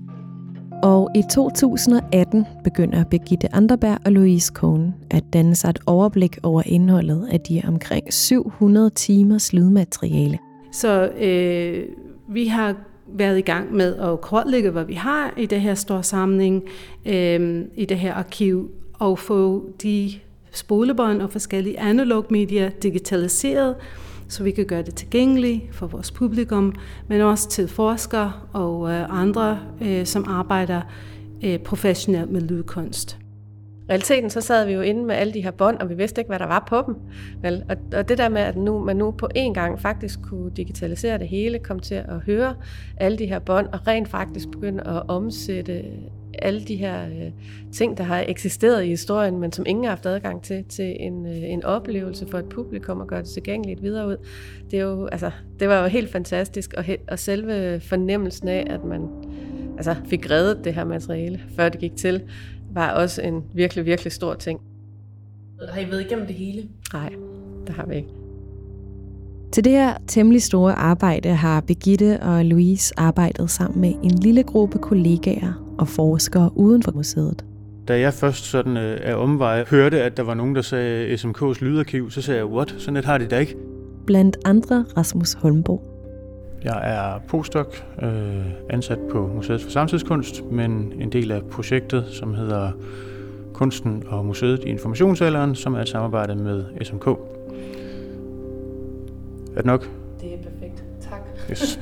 Og 0.83 1.11
i 1.15 1.23
2018 1.31 2.47
begynder 2.65 3.05
Birgitte 3.05 3.55
Anderberg 3.55 3.99
og 4.05 4.13
Louise 4.13 4.53
Kohn 4.53 4.95
at 5.11 5.25
danne 5.33 5.55
sig 5.55 5.71
et 5.71 5.79
overblik 5.87 6.39
over 6.43 6.63
indholdet 6.67 7.29
af 7.31 7.41
de 7.41 7.63
omkring 7.69 8.13
700 8.13 8.91
timers 8.91 9.53
lydmateriale. 9.53 10.39
Så 10.73 11.11
øh, 11.21 11.85
vi 12.29 12.47
har 12.47 12.77
været 13.15 13.39
i 13.39 13.43
gang 13.43 13.75
med 13.75 13.97
at 13.97 14.21
kortlægge, 14.21 14.71
hvad 14.71 14.85
vi 14.85 14.95
har 14.95 15.35
i 15.37 15.47
det 15.47 15.61
her 15.61 15.75
store 15.75 16.03
samling, 16.03 16.63
øh, 17.07 17.65
i 17.77 17.85
det 17.85 17.99
her 17.99 18.15
arkiv, 18.15 18.71
og 18.93 19.19
få 19.19 19.71
de 19.83 20.13
spolebånd 20.53 21.23
og 21.23 21.31
forskellige 21.31 21.81
analog 21.81 22.27
medier 22.31 22.69
digitaliseret, 22.69 23.75
så 24.29 24.43
vi 24.43 24.51
kan 24.51 24.67
gøre 24.67 24.83
det 24.83 24.95
tilgængeligt 24.95 25.63
for 25.73 25.87
vores 25.87 26.11
publikum, 26.11 26.75
men 27.09 27.21
også 27.21 27.49
til 27.49 27.69
forskere 27.69 28.33
og 28.53 28.91
øh, 28.91 29.21
andre, 29.21 29.59
øh, 29.83 30.07
som 30.07 30.25
arbejder 30.29 30.81
øh, 31.45 31.59
professionelt 31.59 32.31
med 32.31 32.41
lydkunst 32.41 33.22
realiteten 33.91 34.31
så 34.31 34.41
sad 34.41 34.67
vi 34.67 34.73
jo 34.73 34.81
inde 34.81 35.05
med 35.05 35.15
alle 35.15 35.35
de 35.35 35.43
her 35.43 35.51
bånd, 35.51 35.79
og 35.79 35.89
vi 35.89 35.95
vidste 35.95 36.21
ikke, 36.21 36.29
hvad 36.29 36.39
der 36.39 36.47
var 36.47 36.65
på 36.69 36.83
dem. 36.87 36.97
Vel? 37.43 37.65
Og, 37.69 37.77
og 37.99 38.09
det 38.09 38.19
der 38.19 38.29
med, 38.29 38.41
at 38.41 38.57
nu, 38.57 38.85
man 38.85 38.97
nu 38.97 39.11
på 39.11 39.29
en 39.35 39.55
gang 39.55 39.81
faktisk 39.81 40.23
kunne 40.23 40.51
digitalisere 40.51 41.19
det 41.19 41.29
hele, 41.29 41.59
kom 41.59 41.81
til 41.81 41.95
at 41.95 42.21
høre 42.27 42.55
alle 42.97 43.19
de 43.19 43.27
her 43.27 43.39
bånd, 43.39 43.67
og 43.67 43.87
rent 43.87 44.09
faktisk 44.09 44.51
begynde 44.51 44.83
at 44.87 45.03
omsætte 45.09 45.85
alle 46.39 46.65
de 46.65 46.77
her 46.77 47.07
øh, 47.07 47.31
ting, 47.73 47.99
der 47.99 48.05
har 48.05 48.25
eksisteret 48.29 48.85
i 48.85 48.89
historien, 48.89 49.39
men 49.39 49.53
som 49.53 49.65
ingen 49.69 49.85
har 49.85 49.91
haft 49.91 50.07
adgang 50.07 50.43
til, 50.43 50.65
til 50.65 50.97
en, 51.01 51.27
øh, 51.27 51.37
en 51.37 51.65
oplevelse 51.65 52.27
for 52.31 52.39
et 52.39 52.49
publikum 52.49 53.01
og 53.01 53.07
gøre 53.07 53.23
det 53.23 53.29
tilgængeligt 53.29 53.83
videre 53.83 54.09
ud. 54.09 54.17
Det, 54.71 54.79
er 54.79 54.83
jo, 54.83 55.07
altså, 55.07 55.31
det 55.61 55.69
var 55.69 55.83
jo 55.83 55.87
helt 55.87 56.13
fantastisk, 56.13 56.75
og, 56.77 56.85
og 57.09 57.19
selve 57.19 57.81
fornemmelsen 57.81 58.49
af, 58.49 58.67
at 58.71 58.85
man 58.85 59.09
altså, 59.77 59.95
fik 60.07 60.31
reddet 60.31 60.65
det 60.65 60.75
her 60.75 60.85
materiale, 60.85 61.41
før 61.57 61.69
det 61.69 61.81
gik 61.81 61.97
til, 61.97 62.23
var 62.75 62.91
også 62.91 63.23
en 63.23 63.45
virkelig, 63.55 63.87
virkelig 63.87 64.13
stor 64.13 64.35
ting. 64.35 64.61
Har 65.73 65.81
I 65.81 65.91
været 65.91 66.01
igennem 66.01 66.27
det 66.27 66.35
hele? 66.35 66.63
Nej, 66.93 67.13
det 67.67 67.75
har 67.75 67.87
vi 67.87 67.95
ikke. 67.97 68.09
Til 69.53 69.65
det 69.65 69.73
her 69.73 69.95
temmelig 70.07 70.43
store 70.43 70.73
arbejde 70.73 71.29
har 71.29 71.61
Birgitte 71.61 72.21
og 72.21 72.45
Louise 72.45 72.95
arbejdet 72.97 73.51
sammen 73.51 73.81
med 73.81 73.95
en 74.03 74.11
lille 74.11 74.43
gruppe 74.43 74.79
kollegaer 74.79 75.75
og 75.79 75.89
forskere 75.89 76.51
uden 76.55 76.83
for 76.83 76.93
museet. 76.93 77.45
Da 77.89 78.01
jeg 78.01 78.15
først 78.15 78.45
sådan 78.45 78.77
øh, 78.77 79.01
af 79.03 79.15
omveje 79.15 79.65
hørte, 79.71 80.03
at 80.03 80.17
der 80.17 80.23
var 80.23 80.35
nogen, 80.35 80.55
der 80.55 80.63
sagde 80.63 81.15
SMK's 81.15 81.65
lydarkiv, 81.65 82.11
så 82.11 82.23
sagde 82.23 82.39
jeg, 82.39 82.47
what? 82.47 82.75
Sådan 82.79 82.97
et 82.97 83.05
har 83.05 83.19
de 83.19 83.27
da 83.27 83.39
ikke. 83.39 83.57
Blandt 84.07 84.37
andre 84.45 84.85
Rasmus 84.97 85.33
Holmbo. 85.33 85.92
Jeg 86.65 86.81
er 86.95 87.21
postdoc, 87.29 87.83
øh, 88.03 88.47
ansat 88.71 88.99
på 89.11 89.27
Museet 89.27 89.63
for 89.63 89.71
Samtidskunst, 89.71 90.45
men 90.51 90.93
en 91.01 91.13
del 91.13 91.33
af 91.33 91.43
projektet, 91.43 92.05
som 92.07 92.35
hedder 92.35 92.71
Kunsten 93.53 94.05
og 94.07 94.27
Museet 94.27 94.65
i 94.65 94.69
informationsalderen, 94.69 95.55
som 95.55 95.75
er 95.75 95.81
et 95.81 95.89
samarbejde 95.89 96.35
med 96.35 96.65
SMK. 96.83 97.07
Er 97.07 97.17
det 99.57 99.65
nok? 99.65 99.91
Det 100.21 100.35
er 100.35 100.39
perfekt. 100.43 100.85
Tak. 101.01 101.21
Yes. 101.51 101.79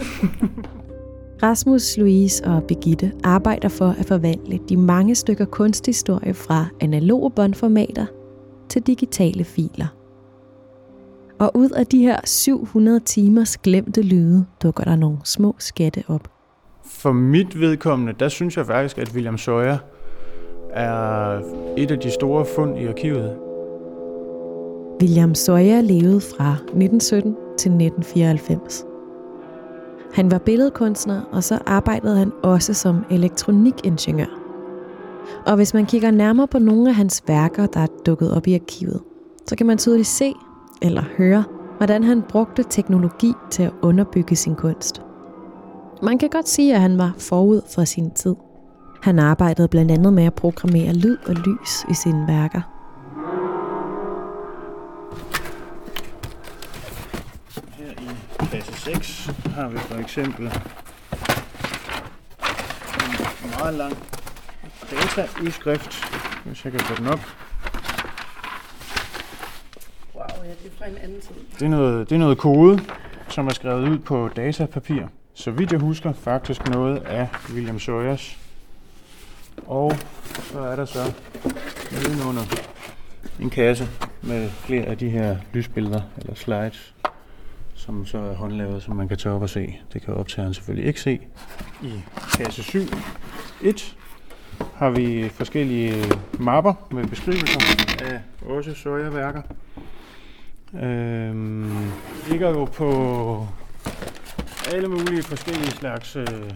Rasmus, 1.43 1.97
Louise 1.97 2.45
og 2.45 2.65
Birgitte 2.65 3.13
arbejder 3.25 3.69
for 3.69 3.95
at 3.99 4.07
forvandle 4.07 4.59
de 4.69 4.77
mange 4.77 5.15
stykker 5.15 5.45
kunsthistorie 5.45 6.35
fra 6.35 6.67
analoge 6.81 7.31
båndformater 7.31 8.07
til 8.69 8.83
digitale 8.83 9.45
filer. 9.45 10.00
Og 11.41 11.51
ud 11.55 11.71
af 11.71 11.87
de 11.87 11.99
her 11.99 12.21
700 12.25 13.01
timers 13.01 13.59
glemte 13.59 14.03
lyde, 14.03 14.47
dukker 14.63 14.85
der 14.85 14.97
nogle 14.97 15.19
små 15.25 15.55
skatte 15.59 16.05
op. 16.09 16.29
For 16.85 17.13
mit 17.13 17.61
vedkommende, 17.61 18.13
der 18.21 18.29
synes 18.29 18.57
jeg 18.57 18.67
faktisk, 18.67 18.99
at 18.99 19.13
William 19.15 19.39
Sawyer 19.39 19.79
er 20.71 21.41
et 21.77 21.91
af 21.91 21.99
de 21.99 22.11
store 22.11 22.45
fund 22.57 22.79
i 22.79 22.87
arkivet. 22.87 23.37
William 25.01 25.35
Sawyer 25.35 25.81
levede 25.81 26.21
fra 26.21 26.53
1917 26.53 27.35
til 27.35 27.71
1994. 27.71 28.85
Han 30.13 30.31
var 30.31 30.39
billedkunstner, 30.39 31.21
og 31.33 31.45
så 31.45 31.59
arbejdede 31.67 32.17
han 32.17 32.33
også 32.43 32.75
som 32.75 33.05
elektronikingeniør. 33.11 34.41
Og 35.47 35.57
hvis 35.57 35.75
man 35.75 35.87
kigger 35.87 36.11
nærmere 36.11 36.49
på 36.49 36.59
nogle 36.59 36.89
af 36.89 36.95
hans 36.95 37.23
værker, 37.27 37.67
der 37.67 37.81
er 37.81 37.87
dukket 38.07 38.37
op 38.37 38.47
i 38.47 38.55
arkivet, 38.55 39.01
så 39.47 39.57
kan 39.57 39.67
man 39.67 39.79
tydeligt 39.79 40.09
se 40.09 40.35
eller 40.83 41.03
høre, 41.19 41.45
hvordan 41.77 42.05
han 42.05 42.23
brugte 42.23 42.65
teknologi 42.71 43.35
til 43.51 43.63
at 43.63 43.73
underbygge 43.83 44.37
sin 44.37 44.55
kunst. 44.55 45.03
Man 46.03 46.19
kan 46.19 46.29
godt 46.29 46.49
sige, 46.49 46.75
at 46.75 46.81
han 46.81 46.99
var 46.99 47.15
forud 47.19 47.61
for 47.75 47.85
sin 47.85 48.11
tid. 48.11 48.35
Han 49.03 49.19
arbejdede 49.19 49.69
blandt 49.69 49.91
andet 49.91 50.13
med 50.13 50.25
at 50.25 50.35
programmere 50.35 50.93
lyd 50.93 51.19
og 51.27 51.35
lys 51.35 51.85
i 51.91 51.95
sine 51.95 52.29
værker. 52.29 52.61
Her 57.79 57.91
i 58.43 58.47
kasse 58.51 58.73
6 58.73 59.31
har 59.55 59.69
vi 59.69 59.79
for 59.79 59.95
eksempel 59.95 60.45
en 63.45 63.51
meget 63.59 63.75
lang 63.75 63.97
dataudskrift, 64.91 66.05
hvis 66.45 66.65
jeg 66.65 66.73
kan 66.73 66.81
få 66.81 66.95
den 66.95 67.07
op. 67.07 67.21
Wow, 70.15 70.45
ja, 70.45 70.50
det 70.63 70.73
er 70.73 70.77
fra 70.79 70.87
en 70.87 70.97
anden 71.03 71.21
tid. 71.21 71.35
Det 71.59 71.63
er 71.63 71.69
noget, 71.69 72.11
det 72.11 72.15
er 72.15 72.19
noget 72.19 72.39
kode, 72.39 72.81
som 73.29 73.47
er 73.47 73.53
skrevet 73.53 73.89
ud 73.89 73.99
på 73.99 74.31
datapapir. 74.37 75.03
Så 75.35 75.51
vidt 75.51 75.73
jeg 75.73 75.81
husker, 75.81 76.13
faktisk 76.13 76.69
noget 76.69 76.97
af 76.97 77.29
William 77.55 77.79
Sawyers. 77.79 78.39
Og 79.67 79.93
så 80.53 80.61
er 80.61 80.77
der 80.77 80.85
så 80.85 81.13
nedenunder 81.93 82.43
en 83.41 83.51
kasse 83.51 83.89
med 84.23 84.51
flere 84.51 84.85
af 84.85 84.99
de 84.99 85.11
her 85.11 85.37
lysbilleder, 85.53 86.01
eller 86.19 86.35
slides, 86.35 86.95
som 87.75 88.07
så 88.07 88.19
er 88.19 88.35
håndlavet, 88.35 88.83
som 88.83 88.97
man 88.97 89.09
kan 89.09 89.19
tage 89.19 89.35
op 89.35 89.43
og 89.43 89.51
se. 89.51 89.81
Det 89.93 90.03
kan 90.03 90.15
optageren 90.15 90.55
selvfølgelig 90.55 90.89
ikke 90.89 91.01
se. 91.01 91.21
I 91.83 91.93
kasse 92.37 92.63
7, 92.63 92.81
1, 93.63 93.97
har 94.75 94.91
vi 94.91 95.29
forskellige 95.29 96.05
mapper 96.39 96.75
med 96.91 97.07
beskrivelser 97.07 97.61
af 98.05 98.21
også 98.47 98.75
Sawyer-værker. 98.75 99.43
Øhm, 100.75 101.91
ligger 102.29 102.49
jo 102.49 102.65
på 102.65 102.91
alle 104.75 104.89
mulige 104.89 105.23
forskellige 105.23 105.71
slags 105.71 106.17
øh, 106.17 106.51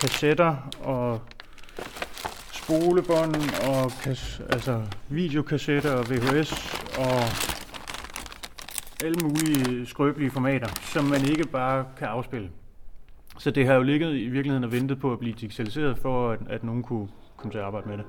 kassetter 0.00 0.56
og 0.84 1.20
spolebånd 2.52 3.34
og 3.68 3.92
kas, 4.02 4.42
altså 4.50 4.82
videokassetter 5.08 5.92
og 5.92 6.04
VHS 6.10 6.52
og 6.98 7.20
alle 9.04 9.16
mulige 9.22 9.86
skrøbelige 9.86 10.30
formater, 10.30 10.68
som 10.82 11.04
man 11.04 11.20
ikke 11.28 11.48
bare 11.48 11.84
kan 11.98 12.06
afspille. 12.06 12.48
Så 13.38 13.50
det 13.50 13.66
har 13.66 13.74
jo 13.74 13.82
ligget 13.82 14.16
i 14.16 14.28
virkeligheden 14.28 14.64
og 14.64 14.72
ventet 14.72 15.00
på 15.00 15.12
at 15.12 15.18
blive 15.18 15.34
digitaliseret, 15.40 15.98
for 15.98 16.30
at, 16.30 16.38
at 16.50 16.64
nogen 16.64 16.82
kunne 16.82 17.08
komme 17.36 17.52
til 17.52 17.58
at 17.58 17.64
arbejde 17.64 17.88
med 17.88 17.96
det. 17.98 18.04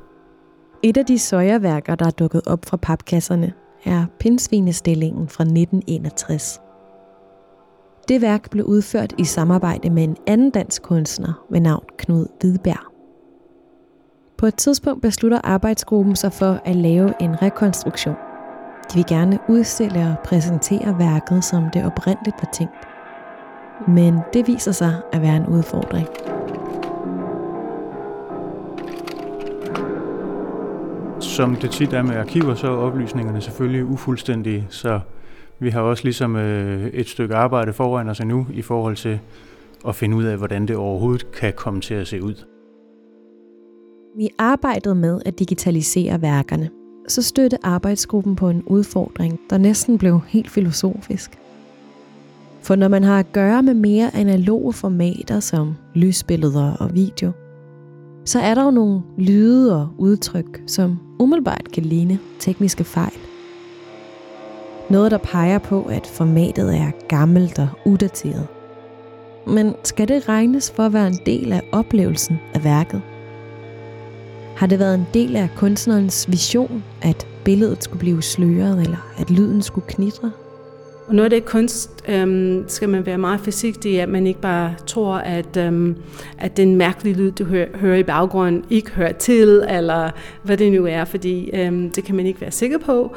Et 0.83 0.97
af 0.97 1.05
de 1.05 1.19
søjerværker, 1.19 1.95
der 1.95 2.05
er 2.05 2.11
dukket 2.11 2.41
op 2.47 2.65
fra 2.65 2.77
papkasserne, 2.77 3.53
er 3.87 4.05
pindsvinestillingen 4.19 5.27
fra 5.27 5.43
1961. 5.43 6.61
Det 8.07 8.21
værk 8.21 8.49
blev 8.49 8.65
udført 8.65 9.13
i 9.17 9.23
samarbejde 9.23 9.89
med 9.89 10.03
en 10.03 10.17
anden 10.27 10.49
dansk 10.49 10.81
kunstner 10.81 11.45
ved 11.49 11.59
navn 11.59 11.83
Knud 11.97 12.25
Hvidberg. 12.39 12.91
På 14.37 14.45
et 14.45 14.55
tidspunkt 14.55 15.01
beslutter 15.01 15.41
arbejdsgruppen 15.43 16.15
sig 16.15 16.33
for 16.33 16.61
at 16.65 16.75
lave 16.75 17.21
en 17.21 17.41
rekonstruktion. 17.41 18.15
De 18.93 18.95
vil 18.95 19.05
gerne 19.09 19.39
udstille 19.49 20.07
og 20.07 20.15
præsentere 20.25 20.99
værket, 20.99 21.43
som 21.43 21.63
det 21.73 21.85
oprindeligt 21.85 22.35
var 22.41 22.49
tænkt. 22.53 22.87
Men 23.87 24.19
det 24.33 24.47
viser 24.47 24.71
sig 24.71 24.95
at 25.13 25.21
være 25.21 25.35
en 25.35 25.47
udfordring. 25.47 26.07
Som 31.19 31.55
det 31.55 31.71
tit 31.71 31.93
er 31.93 32.01
med 32.01 32.15
arkiver, 32.15 32.55
så 32.55 32.67
er 32.67 32.71
oplysningerne 32.71 33.41
selvfølgelig 33.41 33.85
ufuldstændige, 33.85 34.67
så 34.69 34.99
vi 35.59 35.69
har 35.69 35.81
også 35.81 36.03
ligesom 36.03 36.35
øh, 36.35 36.87
et 36.87 37.09
stykke 37.09 37.35
arbejde 37.35 37.73
foran 37.73 38.09
os 38.09 38.19
endnu 38.19 38.47
i 38.53 38.61
forhold 38.61 38.95
til 38.95 39.19
at 39.87 39.95
finde 39.95 40.17
ud 40.17 40.23
af, 40.23 40.37
hvordan 40.37 40.67
det 40.67 40.75
overhovedet 40.75 41.31
kan 41.31 41.53
komme 41.55 41.81
til 41.81 41.93
at 41.93 42.07
se 42.07 42.23
ud. 42.23 42.45
Vi 44.17 44.29
arbejdede 44.37 44.95
med 44.95 45.21
at 45.25 45.39
digitalisere 45.39 46.21
værkerne. 46.21 46.69
Så 47.07 47.21
støtte 47.21 47.57
arbejdsgruppen 47.63 48.35
på 48.35 48.49
en 48.49 48.63
udfordring, 48.63 49.39
der 49.49 49.57
næsten 49.57 49.97
blev 49.97 50.21
helt 50.27 50.49
filosofisk. 50.49 51.39
For 52.61 52.75
når 52.75 52.87
man 52.87 53.03
har 53.03 53.19
at 53.19 53.31
gøre 53.31 53.63
med 53.63 53.73
mere 53.73 54.15
analoge 54.15 54.73
formater 54.73 55.39
som 55.39 55.75
lysbilleder 55.95 56.73
og 56.79 56.95
video, 56.95 57.31
så 58.27 58.39
er 58.39 58.53
der 58.53 58.63
jo 58.63 58.71
nogle 58.71 59.01
lyde 59.17 59.81
og 59.81 59.89
udtryk, 59.97 60.61
som 60.65 60.99
umiddelbart 61.19 61.71
kan 61.73 61.83
ligne 61.83 62.19
tekniske 62.39 62.83
fejl. 62.83 63.17
Noget, 64.89 65.11
der 65.11 65.17
peger 65.17 65.59
på, 65.59 65.83
at 65.83 66.07
formatet 66.07 66.75
er 66.75 66.91
gammelt 67.07 67.59
og 67.59 67.67
udateret. 67.85 68.47
Men 69.47 69.75
skal 69.83 70.07
det 70.07 70.29
regnes 70.29 70.71
for 70.71 70.83
at 70.83 70.93
være 70.93 71.07
en 71.07 71.19
del 71.25 71.53
af 71.53 71.61
oplevelsen 71.71 72.39
af 72.53 72.63
værket? 72.63 73.01
Har 74.55 74.67
det 74.67 74.79
været 74.79 74.95
en 74.95 75.07
del 75.13 75.35
af 75.35 75.49
kunstnerens 75.55 76.31
vision, 76.31 76.83
at 77.01 77.27
billedet 77.45 77.83
skulle 77.83 77.99
blive 77.99 78.23
sløret, 78.23 78.81
eller 78.81 79.13
at 79.17 79.31
lyden 79.31 79.61
skulle 79.61 79.87
knitre? 79.87 80.31
Og 81.07 81.15
noget 81.15 81.33
af 81.33 81.41
det 81.41 81.45
kunst 81.45 82.03
øhm, 82.07 82.63
skal 82.67 82.89
man 82.89 83.05
være 83.05 83.17
meget 83.17 83.39
forsigtig, 83.39 84.01
at 84.01 84.09
man 84.09 84.27
ikke 84.27 84.41
bare 84.41 84.75
tror, 84.87 85.15
at, 85.15 85.57
øhm, 85.57 85.95
at 86.37 86.57
den 86.57 86.75
mærkelige 86.75 87.15
lyd, 87.15 87.31
du 87.31 87.43
hører, 87.43 87.67
hører 87.75 87.97
i 87.97 88.03
baggrunden, 88.03 88.65
ikke 88.69 88.91
hører 88.91 89.11
til, 89.11 89.63
eller 89.69 90.09
hvad 90.43 90.57
det 90.57 90.71
nu 90.71 90.85
er, 90.85 91.05
fordi 91.05 91.49
øhm, 91.53 91.89
det 91.89 92.03
kan 92.03 92.15
man 92.15 92.25
ikke 92.25 92.41
være 92.41 92.51
sikker 92.51 92.77
på. 92.77 93.15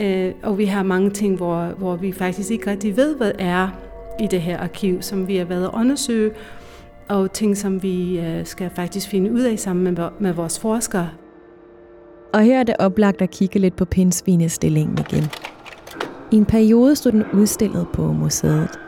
Øh, 0.00 0.32
og 0.42 0.58
vi 0.58 0.64
har 0.64 0.82
mange 0.82 1.10
ting, 1.10 1.36
hvor, 1.36 1.64
hvor 1.78 1.96
vi 1.96 2.12
faktisk 2.12 2.50
ikke 2.50 2.70
rigtig 2.70 2.96
ved, 2.96 3.16
hvad 3.16 3.32
er 3.38 3.68
i 4.20 4.26
det 4.26 4.40
her 4.40 4.58
arkiv, 4.58 5.02
som 5.02 5.28
vi 5.28 5.36
har 5.36 5.44
været 5.44 5.64
at 5.64 5.70
undersøge, 5.72 6.30
og 7.08 7.32
ting, 7.32 7.56
som 7.56 7.82
vi 7.82 8.18
øh, 8.18 8.46
skal 8.46 8.70
faktisk 8.76 9.08
finde 9.08 9.32
ud 9.32 9.40
af 9.40 9.58
sammen 9.58 9.84
med, 9.84 10.08
med 10.20 10.32
vores 10.32 10.58
forskere. 10.58 11.08
Og 12.32 12.40
her 12.40 12.60
er 12.60 12.62
det 12.62 12.74
oplagt 12.78 13.22
at 13.22 13.30
kigge 13.30 13.58
lidt 13.58 13.76
på 13.76 13.84
pindsvinestillingen 13.84 14.98
igen. 14.98 15.24
I 16.34 16.36
en 16.36 16.44
periode 16.44 16.96
stod 16.96 17.12
den 17.12 17.24
udstillet 17.32 17.86
på 17.92 18.12
museet. 18.12 18.78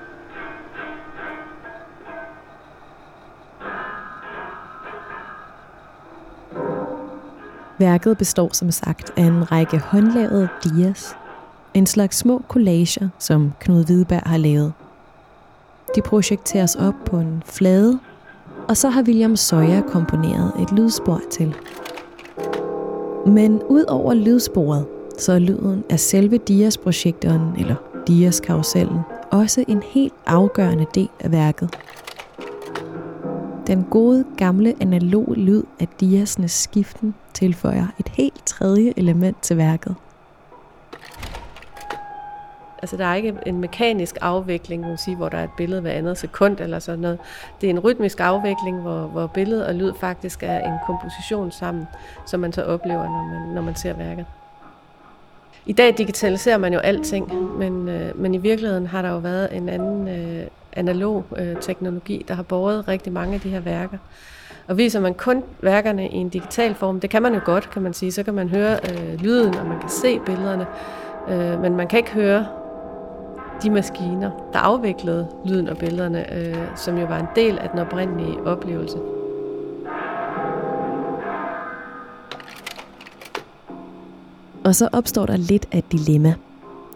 Værket 7.78 8.18
består 8.18 8.50
som 8.52 8.70
sagt 8.70 9.12
af 9.16 9.22
en 9.22 9.52
række 9.52 9.78
håndlavede 9.78 10.48
dias, 10.64 11.16
en 11.74 11.87
slags 11.87 12.16
små 12.16 12.42
collager, 12.48 13.09
som 13.18 13.52
Knud 13.61 13.85
Hvidberg 13.85 14.22
har 14.26 14.38
lavet. 14.38 14.72
De 15.96 16.02
projekteres 16.02 16.74
op 16.74 16.94
på 17.04 17.16
en 17.16 17.42
flade, 17.44 17.98
og 18.68 18.76
så 18.76 18.88
har 18.88 19.02
William 19.02 19.37
Sawyer 19.37 19.82
komponeret 19.82 20.52
et 20.61 20.72
lydspor 20.72 21.20
til. 21.30 21.56
Men 23.26 23.62
ud 23.68 23.85
over 23.88 24.14
lydsporet, 24.14 24.87
så 25.18 25.33
er 25.33 25.38
lyden 25.38 25.85
af 25.90 26.00
selve 26.00 26.38
Dias-projektoren, 26.38 27.55
eller 27.59 27.74
Dias-karusellen, 28.07 29.00
også 29.31 29.64
en 29.68 29.83
helt 29.83 30.14
afgørende 30.26 30.87
del 30.94 31.09
af 31.20 31.33
værket. 31.33 31.70
Den 33.66 33.85
gode, 33.90 34.24
gamle, 34.37 34.74
analoge 34.81 35.35
lyd 35.35 35.62
af 35.81 35.88
Dias'nes 36.02 36.46
skiften 36.46 37.14
tilføjer 37.35 37.87
et 38.00 38.09
helt 38.09 38.46
tredje 38.46 38.92
element 38.96 39.42
til 39.42 39.57
værket. 39.57 39.94
Altså, 42.79 42.96
der 42.96 43.05
er 43.05 43.14
ikke 43.14 43.38
en 43.46 43.61
mekanisk 43.61 44.16
afvikling, 44.20 44.83
man 44.83 44.98
sige, 44.98 45.16
hvor 45.16 45.29
der 45.29 45.38
er 45.38 45.44
et 45.44 45.50
billede 45.57 45.81
hver 45.81 45.90
andet 45.90 46.18
sekund 46.18 46.61
eller 46.61 46.79
sådan 46.79 47.00
noget. 47.00 47.18
Det 47.61 47.66
er 47.66 47.70
en 47.70 47.79
rytmisk 47.79 48.20
afvikling, 48.20 48.81
hvor, 48.81 49.00
hvor 49.00 49.26
billede 49.26 49.66
og 49.66 49.74
lyd 49.74 49.92
faktisk 50.00 50.42
er 50.42 50.59
en 50.59 50.79
komposition 50.87 51.50
sammen, 51.50 51.87
som 52.26 52.40
man 52.40 52.52
så 52.52 52.62
oplever, 52.62 53.02
når 53.02 53.24
man, 53.24 53.55
når 53.55 53.62
man 53.62 53.74
ser 53.74 53.92
værket. 53.92 54.26
I 55.66 55.72
dag 55.72 55.94
digitaliserer 55.98 56.59
man 56.59 56.72
jo 56.72 56.79
alting, 56.79 57.59
men, 57.59 57.88
øh, 57.88 58.20
men 58.20 58.35
i 58.35 58.38
virkeligheden 58.38 58.87
har 58.87 59.02
der 59.02 59.11
jo 59.11 59.18
været 59.18 59.57
en 59.57 59.68
anden 59.68 60.09
øh, 60.09 60.46
analog 60.72 61.24
øh, 61.37 61.57
teknologi, 61.61 62.24
der 62.29 62.35
har 62.35 62.42
båret 62.42 62.88
rigtig 62.88 63.12
mange 63.12 63.35
af 63.35 63.40
de 63.40 63.48
her 63.48 63.61
værker. 63.61 63.98
Og 64.68 64.79
viser 64.79 65.00
man 65.00 65.14
kun 65.14 65.44
værkerne 65.61 66.09
i 66.09 66.14
en 66.14 66.29
digital 66.29 66.74
form, 66.74 67.00
det 67.00 67.11
kan 67.11 67.22
man 67.22 67.35
jo 67.35 67.40
godt, 67.44 67.70
kan 67.70 67.83
man 67.83 67.92
sige, 67.92 68.12
så 68.12 68.22
kan 68.22 68.35
man 68.35 68.48
høre 68.48 68.79
øh, 68.90 69.20
lyden, 69.20 69.55
og 69.55 69.66
man 69.66 69.81
kan 69.81 69.88
se 69.88 70.20
billederne, 70.26 70.66
øh, 71.29 71.61
men 71.61 71.76
man 71.76 71.88
kan 71.88 71.98
ikke 71.98 72.12
høre 72.12 72.46
de 73.62 73.70
maskiner, 73.70 74.31
der 74.52 74.59
afviklede 74.59 75.29
lyden 75.46 75.68
og 75.68 75.79
billederne, 75.79 76.35
øh, 76.38 76.57
som 76.76 76.98
jo 76.98 77.07
var 77.07 77.18
en 77.18 77.29
del 77.37 77.59
af 77.59 77.70
den 77.70 77.79
oprindelige 77.79 78.46
oplevelse. 78.46 78.98
Og 84.66 84.74
så 84.74 84.88
opstår 84.92 85.26
der 85.26 85.37
lidt 85.37 85.66
af 85.72 85.79
et 85.79 85.92
dilemma. 85.92 86.35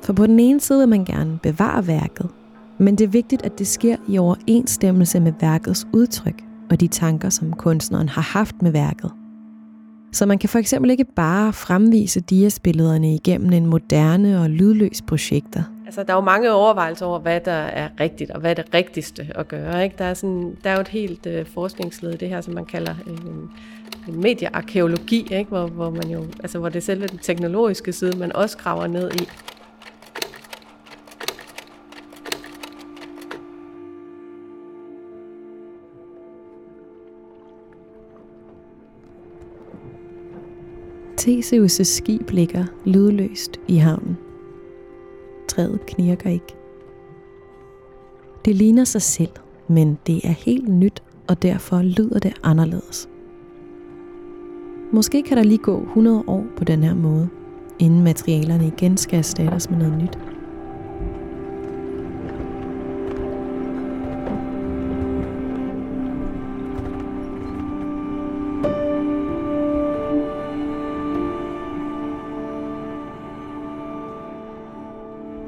For 0.02 0.12
på 0.12 0.26
den 0.26 0.40
ene 0.40 0.60
side 0.60 0.78
vil 0.78 0.88
man 0.88 1.04
gerne 1.04 1.38
bevare 1.42 1.86
værket, 1.86 2.28
Men 2.78 2.98
det 2.98 3.04
er 3.04 3.08
vigtigt, 3.08 3.42
at 3.42 3.58
det 3.58 3.66
sker 3.66 3.96
i 4.08 4.18
overensstemmelse 4.18 5.20
med 5.20 5.32
værkets 5.40 5.86
udtryk 5.92 6.42
og 6.70 6.80
de 6.80 6.86
tanker, 6.88 7.28
som 7.28 7.52
kunstneren 7.52 8.08
har 8.08 8.22
haft 8.22 8.62
med 8.62 8.70
værket. 8.70 9.10
Så 10.12 10.26
man 10.26 10.38
kan 10.38 10.48
for 10.48 10.58
eksempel 10.58 10.90
ikke 10.90 11.04
bare 11.04 11.52
fremvise 11.52 12.20
diasbillederne 12.20 13.14
igennem 13.14 13.52
en 13.52 13.66
moderne 13.66 14.40
og 14.40 14.50
lydløs 14.50 15.02
projekter. 15.02 15.62
Altså, 15.86 16.02
der 16.02 16.12
er 16.12 16.16
jo 16.16 16.24
mange 16.24 16.52
overvejelser 16.52 17.06
over, 17.06 17.18
hvad 17.18 17.40
der 17.40 17.52
er 17.52 17.88
rigtigt, 18.00 18.30
og 18.30 18.40
hvad 18.40 18.54
det 18.54 18.64
rigtigste 18.74 19.26
at 19.34 19.48
gøre. 19.48 19.84
Ikke? 19.84 19.96
Der, 19.98 20.04
er 20.04 20.14
sådan, 20.14 20.56
der 20.64 20.70
er 20.70 20.74
jo 20.74 20.80
et 20.80 20.88
helt 20.88 21.26
øh, 21.26 21.46
forskningsled, 21.46 22.18
det 22.18 22.28
her, 22.28 22.40
som 22.40 22.54
man 22.54 22.64
kalder 22.64 22.94
øh, 23.06 23.12
en 23.12 23.50
mediearkeologi, 24.08 25.28
ikke? 25.30 25.48
Hvor, 25.48 25.66
hvor, 25.66 25.90
man 25.90 26.10
jo, 26.10 26.24
altså, 26.40 26.58
hvor 26.58 26.68
det 26.68 26.76
er 26.76 26.80
selve 26.80 27.06
den 27.06 27.18
teknologiske 27.18 27.92
side, 27.92 28.18
man 28.18 28.36
også 28.36 28.58
graver 28.58 28.86
ned 28.86 29.10
i. 29.14 29.28
Theseus' 41.20 41.84
skib 41.84 42.30
ligger 42.30 42.64
lydløst 42.84 43.60
i 43.68 43.76
havnen. 43.76 44.16
Træet 45.48 45.80
knirker 45.86 46.30
ikke. 46.30 46.54
Det 48.44 48.56
ligner 48.56 48.84
sig 48.84 49.02
selv, 49.02 49.30
men 49.68 49.98
det 50.06 50.20
er 50.24 50.32
helt 50.32 50.68
nyt, 50.68 51.02
og 51.28 51.42
derfor 51.42 51.82
lyder 51.82 52.18
det 52.18 52.32
anderledes. 52.42 53.08
Måske 54.92 55.22
kan 55.22 55.36
der 55.36 55.42
lige 55.42 55.58
gå 55.58 55.82
100 55.82 56.24
år 56.26 56.44
på 56.56 56.64
den 56.64 56.82
her 56.82 56.94
måde, 56.94 57.28
inden 57.78 58.04
materialerne 58.04 58.66
igen 58.66 58.96
skal 58.96 59.18
erstattes 59.18 59.70
med 59.70 59.78
noget 59.78 59.98
nyt. 59.98 60.18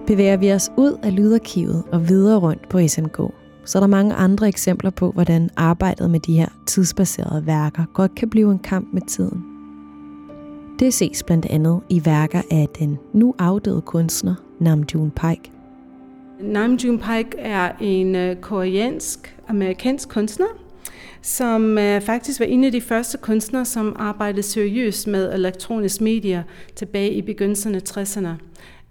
Bevæger 0.06 0.36
vi 0.36 0.52
os 0.52 0.70
ud 0.76 0.98
af 1.02 1.16
lydarkivet 1.16 1.82
og 1.92 2.08
videre 2.08 2.38
rundt 2.38 2.68
på 2.68 2.88
SMK, 2.88 3.18
så 3.64 3.78
er 3.78 3.80
der 3.80 3.86
mange 3.86 4.14
andre 4.14 4.48
eksempler 4.48 4.90
på, 4.90 5.10
hvordan 5.10 5.50
arbejdet 5.56 6.10
med 6.10 6.20
de 6.20 6.36
her 6.36 6.48
tidsbaserede 6.66 7.46
værker 7.46 7.84
godt 7.94 8.14
kan 8.14 8.30
blive 8.30 8.52
en 8.52 8.58
kamp 8.58 8.88
med 8.92 9.02
tiden. 9.02 9.44
Det 10.78 10.94
ses 10.94 11.22
blandt 11.22 11.46
andet 11.46 11.80
i 11.88 12.02
værker 12.04 12.42
af 12.50 12.68
den 12.78 12.98
nu 13.12 13.34
afdøde 13.38 13.80
kunstner 13.80 14.34
Nam 14.60 14.84
June 14.94 15.10
Paik. 15.10 15.52
Nam 16.40 16.74
June 16.74 16.98
Paik 16.98 17.26
er 17.38 17.72
en 17.80 18.14
øh, 18.14 18.36
koreansk-amerikansk 18.36 20.08
kunstner, 20.08 20.46
som 21.22 21.78
øh, 21.78 22.00
faktisk 22.00 22.40
var 22.40 22.46
en 22.46 22.64
af 22.64 22.72
de 22.72 22.80
første 22.80 23.18
kunstnere, 23.18 23.64
som 23.64 23.96
arbejdede 23.98 24.42
seriøst 24.42 25.06
med 25.06 25.32
elektronisk 25.32 26.00
medier 26.00 26.42
tilbage 26.76 27.12
i 27.12 27.22
begyndelsen 27.22 27.74
af 27.74 27.80
60'erne. 27.90 28.28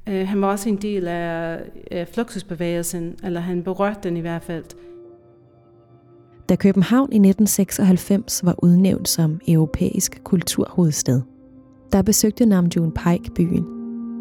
Uh, 0.10 0.14
han 0.14 0.42
var 0.42 0.48
også 0.48 0.70
en 0.70 0.76
del 0.76 1.08
af 1.08 1.60
uh, 1.92 2.14
fluxusbevægelsen, 2.14 3.16
eller 3.24 3.40
han 3.40 3.64
berørte 3.64 4.00
den 4.04 4.18
i 4.18 4.20
hvert 4.20 4.44
fald. 4.44 4.66
Da 6.50 6.56
København 6.56 7.12
i 7.12 7.16
1996 7.16 8.46
var 8.46 8.56
udnævnt 8.64 9.10
som 9.10 9.42
europæisk 9.48 10.22
kulturhovedstad, 10.24 11.22
der 11.92 12.02
besøgte 12.02 12.46
Namjoon 12.46 12.92
Paik 12.92 13.34
byen. 13.36 13.66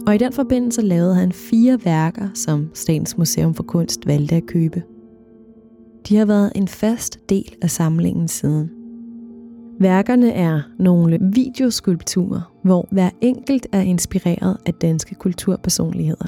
Og 0.07 0.15
i 0.15 0.19
den 0.19 0.33
forbindelse 0.33 0.83
lavede 0.83 1.15
han 1.15 1.33
fire 1.33 1.79
værker, 1.85 2.29
som 2.35 2.71
Statens 2.75 3.19
Museum 3.19 3.55
for 3.55 3.63
Kunst 3.63 4.07
valgte 4.07 4.35
at 4.35 4.47
købe. 4.47 4.83
De 6.09 6.17
har 6.17 6.25
været 6.25 6.53
en 6.55 6.69
fast 6.69 7.19
del 7.29 7.57
af 7.63 7.71
samlingen 7.71 8.29
siden. 8.29 8.80
Værkerne 9.81 10.33
er 10.33 10.61
nogle 10.79 11.19
videoskulpturer, 11.21 12.53
hvor 12.63 12.89
hver 12.91 13.11
enkelt 13.21 13.67
er 13.73 13.81
inspireret 13.81 14.57
af 14.67 14.75
danske 14.75 15.15
kulturpersonligheder. 15.15 16.27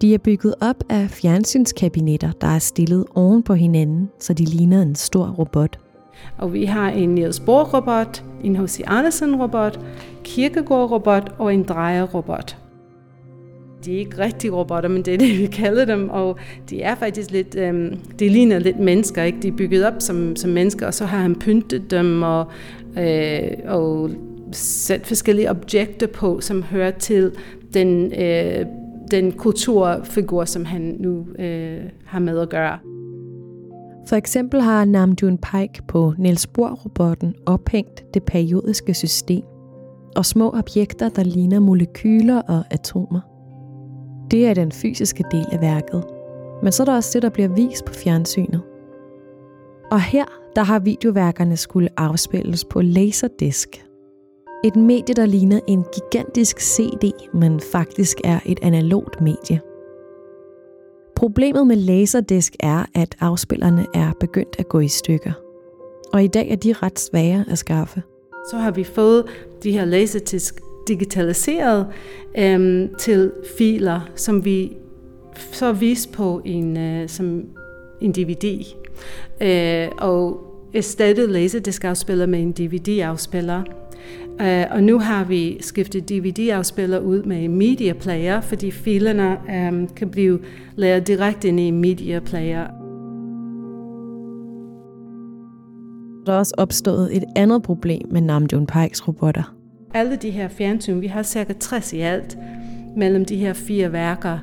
De 0.00 0.14
er 0.14 0.18
bygget 0.18 0.54
op 0.60 0.84
af 0.90 1.10
fjernsynskabinetter, 1.10 2.32
der 2.40 2.46
er 2.46 2.58
stillet 2.58 3.04
oven 3.14 3.42
på 3.42 3.54
hinanden, 3.54 4.08
så 4.18 4.32
de 4.32 4.44
ligner 4.44 4.82
en 4.82 4.94
stor 4.94 5.26
robot– 5.26 5.78
og 6.38 6.52
vi 6.52 6.64
har 6.64 6.88
en 6.88 7.08
Niels 7.08 7.40
Bohr-robot, 7.40 8.24
en 8.44 8.56
H.C. 8.56 8.80
Andersen-robot, 8.86 9.80
Kierkegaard-robot 10.24 11.34
og 11.38 11.54
en 11.54 11.62
drejer-robot. 11.62 12.56
De 13.84 13.94
er 13.94 13.98
ikke 13.98 14.18
rigtige 14.18 14.50
robotter, 14.50 14.88
men 14.88 15.02
det 15.02 15.14
er 15.14 15.18
det, 15.18 15.38
vi 15.38 15.46
kalder 15.46 15.84
dem, 15.84 16.08
og 16.08 16.36
de 16.70 16.82
er 16.82 16.94
faktisk 16.94 17.30
lidt, 17.30 17.54
øhm, 17.54 17.98
de 18.18 18.28
ligner 18.28 18.58
lidt 18.58 18.78
mennesker, 18.78 19.22
ikke? 19.22 19.38
De 19.42 19.48
er 19.48 19.52
bygget 19.52 19.86
op 19.86 19.94
som, 19.98 20.36
som 20.36 20.50
mennesker, 20.50 20.86
og 20.86 20.94
så 20.94 21.04
har 21.04 21.18
han 21.18 21.34
pyntet 21.34 21.90
dem 21.90 22.22
og, 22.22 22.46
øh, 22.98 23.50
og 23.66 24.10
sat 24.52 25.06
forskellige 25.06 25.50
objekter 25.50 26.06
på, 26.06 26.40
som 26.40 26.62
hører 26.62 26.90
til 26.90 27.32
den, 27.74 28.12
øh, 28.12 28.66
den 29.10 29.32
kulturfigur, 29.32 30.44
som 30.44 30.64
han 30.64 30.96
nu 30.98 31.26
øh, 31.38 31.80
har 32.04 32.18
med 32.18 32.38
at 32.38 32.48
gøre. 32.48 32.78
For 34.08 34.16
eksempel 34.16 34.60
har 34.60 34.84
Namjoon 34.84 35.38
Paik 35.38 35.86
på 35.88 36.14
Niels 36.18 36.46
Bohr-robotten 36.46 37.34
ophængt 37.46 38.14
det 38.14 38.22
periodiske 38.22 38.94
system 38.94 39.44
og 40.16 40.26
små 40.26 40.50
objekter, 40.50 41.08
der 41.08 41.22
ligner 41.22 41.60
molekyler 41.60 42.42
og 42.42 42.64
atomer. 42.70 43.29
Det 44.30 44.46
er 44.46 44.54
den 44.54 44.72
fysiske 44.72 45.24
del 45.30 45.46
af 45.52 45.60
værket. 45.60 46.04
Men 46.62 46.72
så 46.72 46.82
er 46.82 46.84
der 46.84 46.94
også 46.94 47.10
det, 47.14 47.22
der 47.22 47.28
bliver 47.30 47.48
vist 47.48 47.84
på 47.84 47.92
fjernsynet. 47.92 48.62
Og 49.90 50.00
her, 50.00 50.24
der 50.56 50.62
har 50.62 50.78
videoværkerne 50.78 51.56
skulle 51.56 51.88
afspilles 51.96 52.64
på 52.64 52.80
laserdisk. 52.82 53.84
Et 54.64 54.76
medie, 54.76 55.14
der 55.14 55.26
ligner 55.26 55.60
en 55.66 55.84
gigantisk 55.94 56.60
CD, 56.60 57.12
men 57.34 57.60
faktisk 57.60 58.16
er 58.24 58.40
et 58.46 58.58
analogt 58.62 59.20
medie. 59.20 59.60
Problemet 61.16 61.66
med 61.66 61.76
laserdisk 61.76 62.56
er, 62.60 62.84
at 62.94 63.16
afspillerne 63.20 63.86
er 63.94 64.12
begyndt 64.20 64.56
at 64.58 64.68
gå 64.68 64.80
i 64.80 64.88
stykker. 64.88 65.32
Og 66.12 66.24
i 66.24 66.26
dag 66.26 66.50
er 66.50 66.56
de 66.56 66.72
ret 66.72 66.98
svære 66.98 67.44
at 67.50 67.58
skaffe. 67.58 68.02
Så 68.50 68.56
har 68.56 68.70
vi 68.70 68.84
fået 68.84 69.24
de 69.62 69.72
her 69.72 69.84
laserdisk 69.84 70.60
digitaliseret 70.90 71.86
øhm, 72.38 72.88
til 72.98 73.32
filer, 73.58 74.10
som 74.16 74.44
vi 74.44 74.76
så 75.52 75.72
vist 75.72 76.12
på 76.12 76.42
en, 76.44 76.76
øh, 76.76 77.08
som 77.08 77.42
en 78.00 78.12
DVD. 78.12 78.64
Øh, 79.40 79.88
og 79.98 80.40
erstattet 80.74 81.30
Laserdisc-afspiller 81.30 82.26
med 82.26 82.40
en 82.40 82.52
DVD-afspiller. 82.52 83.62
Uh, 84.40 84.46
øh, 84.46 84.64
og 84.70 84.82
nu 84.82 84.98
har 84.98 85.24
vi 85.24 85.58
skiftet 85.60 86.08
DVD-afspiller 86.08 86.98
ud 86.98 87.22
med 87.22 87.44
en 87.44 87.56
media 87.56 87.92
player, 87.92 88.40
fordi 88.40 88.70
filerne 88.70 89.36
um, 89.68 89.88
kan 89.88 90.10
blive 90.10 90.40
lavet 90.76 91.06
direkte 91.06 91.48
ind 91.48 91.60
i 91.60 91.62
en 91.62 91.80
media 91.80 92.20
player. 92.20 92.66
Der 96.26 96.32
er 96.32 96.38
også 96.38 96.54
opstået 96.58 97.16
et 97.16 97.24
andet 97.36 97.62
problem 97.62 98.08
med 98.10 98.20
Namjoon 98.20 98.66
Pikes 98.66 99.08
robotter. 99.08 99.59
Alle 99.94 100.16
de 100.16 100.30
her 100.30 100.48
fjernsyn, 100.48 101.00
vi 101.00 101.06
har 101.06 101.22
cirka 101.22 101.52
60 101.52 101.92
i 101.92 102.00
alt, 102.00 102.38
mellem 102.96 103.24
de 103.24 103.36
her 103.36 103.52
fire 103.52 103.92
værker, 103.92 104.38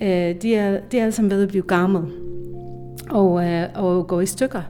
uh, 0.00 0.06
de, 0.42 0.54
er, 0.54 0.80
de 0.92 0.98
er 0.98 1.02
alle 1.02 1.12
sammen 1.12 1.30
ved 1.30 1.42
at 1.42 1.48
blive 1.48 1.62
gammel 1.62 2.02
og, 3.10 3.32
uh, 3.32 3.62
og 3.74 4.06
gå 4.06 4.20
i 4.20 4.26
stykker. 4.26 4.62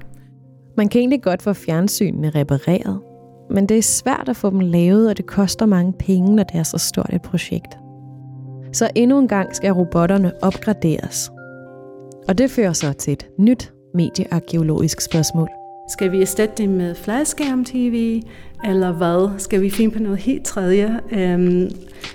Man 0.76 0.88
kan 0.88 0.98
egentlig 0.98 1.22
godt 1.22 1.42
få 1.42 1.52
fjernsynene 1.52 2.30
repareret, 2.30 3.00
men 3.50 3.66
det 3.66 3.78
er 3.78 3.82
svært 3.82 4.28
at 4.28 4.36
få 4.36 4.50
dem 4.50 4.60
lavet, 4.60 5.10
og 5.10 5.16
det 5.16 5.26
koster 5.26 5.66
mange 5.66 5.92
penge, 5.92 6.36
når 6.36 6.42
det 6.42 6.58
er 6.58 6.62
så 6.62 6.78
stort 6.78 7.10
et 7.12 7.22
projekt. 7.22 7.78
Så 8.72 8.90
endnu 8.94 9.18
en 9.18 9.28
gang 9.28 9.56
skal 9.56 9.72
robotterne 9.72 10.32
opgraderes. 10.42 11.30
Og 12.28 12.38
det 12.38 12.50
fører 12.50 12.72
så 12.72 12.92
til 12.92 13.12
et 13.12 13.26
nyt 13.38 13.72
mediearkeologisk 13.94 15.00
spørgsmål. 15.00 15.48
Skal 15.88 16.12
vi 16.12 16.22
erstatte 16.22 16.54
det 16.62 16.68
med 16.68 16.94
fladskærm-tv, 16.94 18.22
eller 18.64 18.92
hvad? 18.92 19.38
Skal 19.38 19.62
vi 19.62 19.70
finde 19.70 19.94
på 19.94 20.02
noget 20.02 20.18
helt 20.18 20.44
tredje, 20.44 21.00
øhm, 21.12 21.70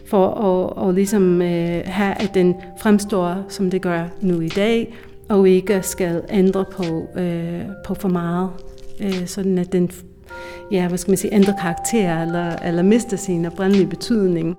for 0.06 0.28
at, 0.28 0.90
at 0.90 0.96
ligesom, 0.96 1.42
øh, 1.42 1.82
have, 1.86 2.22
at 2.22 2.32
den 2.34 2.56
fremstår, 2.80 3.46
som 3.50 3.70
det 3.70 3.82
gør 3.82 4.06
nu 4.22 4.40
i 4.40 4.48
dag, 4.48 4.96
og 5.30 5.50
ikke 5.50 5.82
skal 5.82 6.22
ændre 6.30 6.66
på, 6.72 7.20
øh, 7.20 7.62
på 7.86 7.94
for 7.94 8.10
meget, 8.10 8.50
øh, 9.02 9.28
sådan 9.28 9.58
at 9.58 9.72
den 9.72 9.92
ja, 10.72 10.88
hvad 10.88 10.98
skal 10.98 11.12
man 11.12 11.18
sige, 11.18 11.34
ændrer 11.34 11.54
karakter 11.62 12.22
eller, 12.22 12.56
eller 12.56 12.84
mister 12.84 13.18
sin 13.18 13.46
oprindelige 13.46 13.88
betydning. 13.88 14.56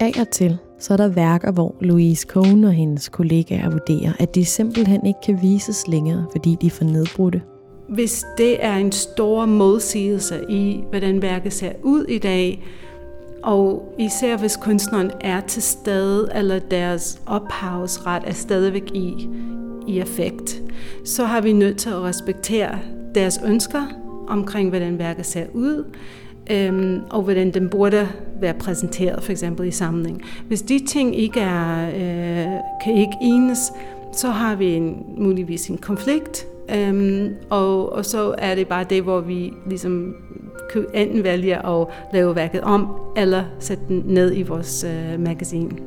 Af 0.00 0.12
og 0.20 0.30
til, 0.30 0.58
så 0.78 0.92
er 0.92 0.96
der 0.96 1.08
værker, 1.08 1.52
hvor 1.52 1.74
Louise 1.80 2.26
Cohn 2.26 2.64
og 2.64 2.72
hendes 2.72 3.08
kollegaer 3.08 3.70
vurderer, 3.70 4.12
at 4.18 4.34
de 4.34 4.44
simpelthen 4.44 5.06
ikke 5.06 5.20
kan 5.24 5.38
vises 5.42 5.88
længere, 5.88 6.26
fordi 6.32 6.56
de 6.60 6.66
er 6.66 6.70
for 6.70 6.84
nedbrudte. 6.84 7.42
Hvis 7.94 8.24
det 8.38 8.64
er 8.64 8.76
en 8.76 8.92
stor 8.92 9.46
modsigelse 9.46 10.40
i, 10.48 10.84
hvordan 10.90 11.22
værket 11.22 11.52
ser 11.52 11.72
ud 11.82 12.04
i 12.04 12.18
dag, 12.18 12.62
Og 13.42 13.94
især 13.98 14.36
hvis 14.36 14.56
kunstneren 14.56 15.10
er 15.20 15.40
til 15.40 15.62
stede, 15.62 16.28
eller 16.34 16.58
deres 16.58 17.22
ophavsret 17.26 18.22
er 18.26 18.32
stadigvæk 18.32 18.90
i, 18.94 19.28
i 19.86 20.00
effekt, 20.00 20.62
så 21.04 21.24
har 21.24 21.40
vi 21.40 21.52
nødt 21.52 21.76
til 21.78 21.90
at 21.90 22.02
respektere 22.02 22.78
deres 23.14 23.40
ønsker 23.46 23.82
omkring, 24.28 24.68
hvordan 24.68 24.98
værket 24.98 25.26
ser 25.26 25.46
ud, 25.54 25.84
øhm, 26.50 27.00
og 27.10 27.22
hvordan 27.22 27.50
den 27.54 27.68
burde 27.68 28.08
være 28.40 28.54
præsenteret, 28.54 29.22
for 29.22 29.32
eksempel 29.32 29.68
i 29.68 29.70
samling. 29.70 30.22
Hvis 30.48 30.62
de 30.62 30.86
ting 30.86 31.16
ikke 31.18 31.40
er, 31.40 31.88
øh, 31.88 32.60
kan 32.84 32.94
ikke 32.94 33.16
enes, 33.22 33.72
så 34.12 34.28
har 34.28 34.54
vi 34.54 34.74
en, 34.74 35.04
muligvis 35.18 35.66
en 35.68 35.78
konflikt, 35.78 36.46
øhm, 36.74 37.34
og, 37.50 37.92
og 37.92 38.04
så 38.04 38.34
er 38.38 38.54
det 38.54 38.68
bare 38.68 38.84
det, 38.84 39.02
hvor 39.02 39.20
vi 39.20 39.52
ligesom 39.66 40.14
enten 40.94 41.24
vælge 41.24 41.66
at 41.66 41.86
lave 42.12 42.36
værket 42.36 42.60
om, 42.60 42.88
eller 43.16 43.44
sætte 43.58 43.84
den 43.88 44.02
ned 44.06 44.36
i 44.36 44.42
vores 44.42 44.84
øh, 44.84 45.20
magasin. 45.20 45.78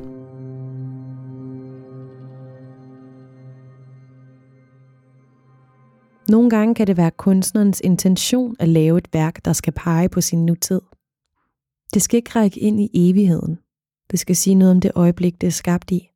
Nogle 6.28 6.50
gange 6.50 6.74
kan 6.74 6.86
det 6.86 6.96
være 6.96 7.10
kunstnerens 7.10 7.80
intention 7.84 8.56
at 8.58 8.68
lave 8.68 8.98
et 8.98 9.08
værk, 9.12 9.44
der 9.44 9.52
skal 9.52 9.72
pege 9.72 10.08
på 10.08 10.20
sin 10.20 10.46
nutid. 10.46 10.80
Det 11.94 12.02
skal 12.02 12.16
ikke 12.16 12.38
række 12.38 12.60
ind 12.60 12.80
i 12.80 12.90
evigheden. 12.94 13.58
Det 14.10 14.18
skal 14.18 14.36
sige 14.36 14.54
noget 14.54 14.74
om 14.74 14.80
det 14.80 14.92
øjeblik, 14.94 15.40
det 15.40 15.46
er 15.46 15.50
skabt 15.50 15.90
i. 15.90 16.08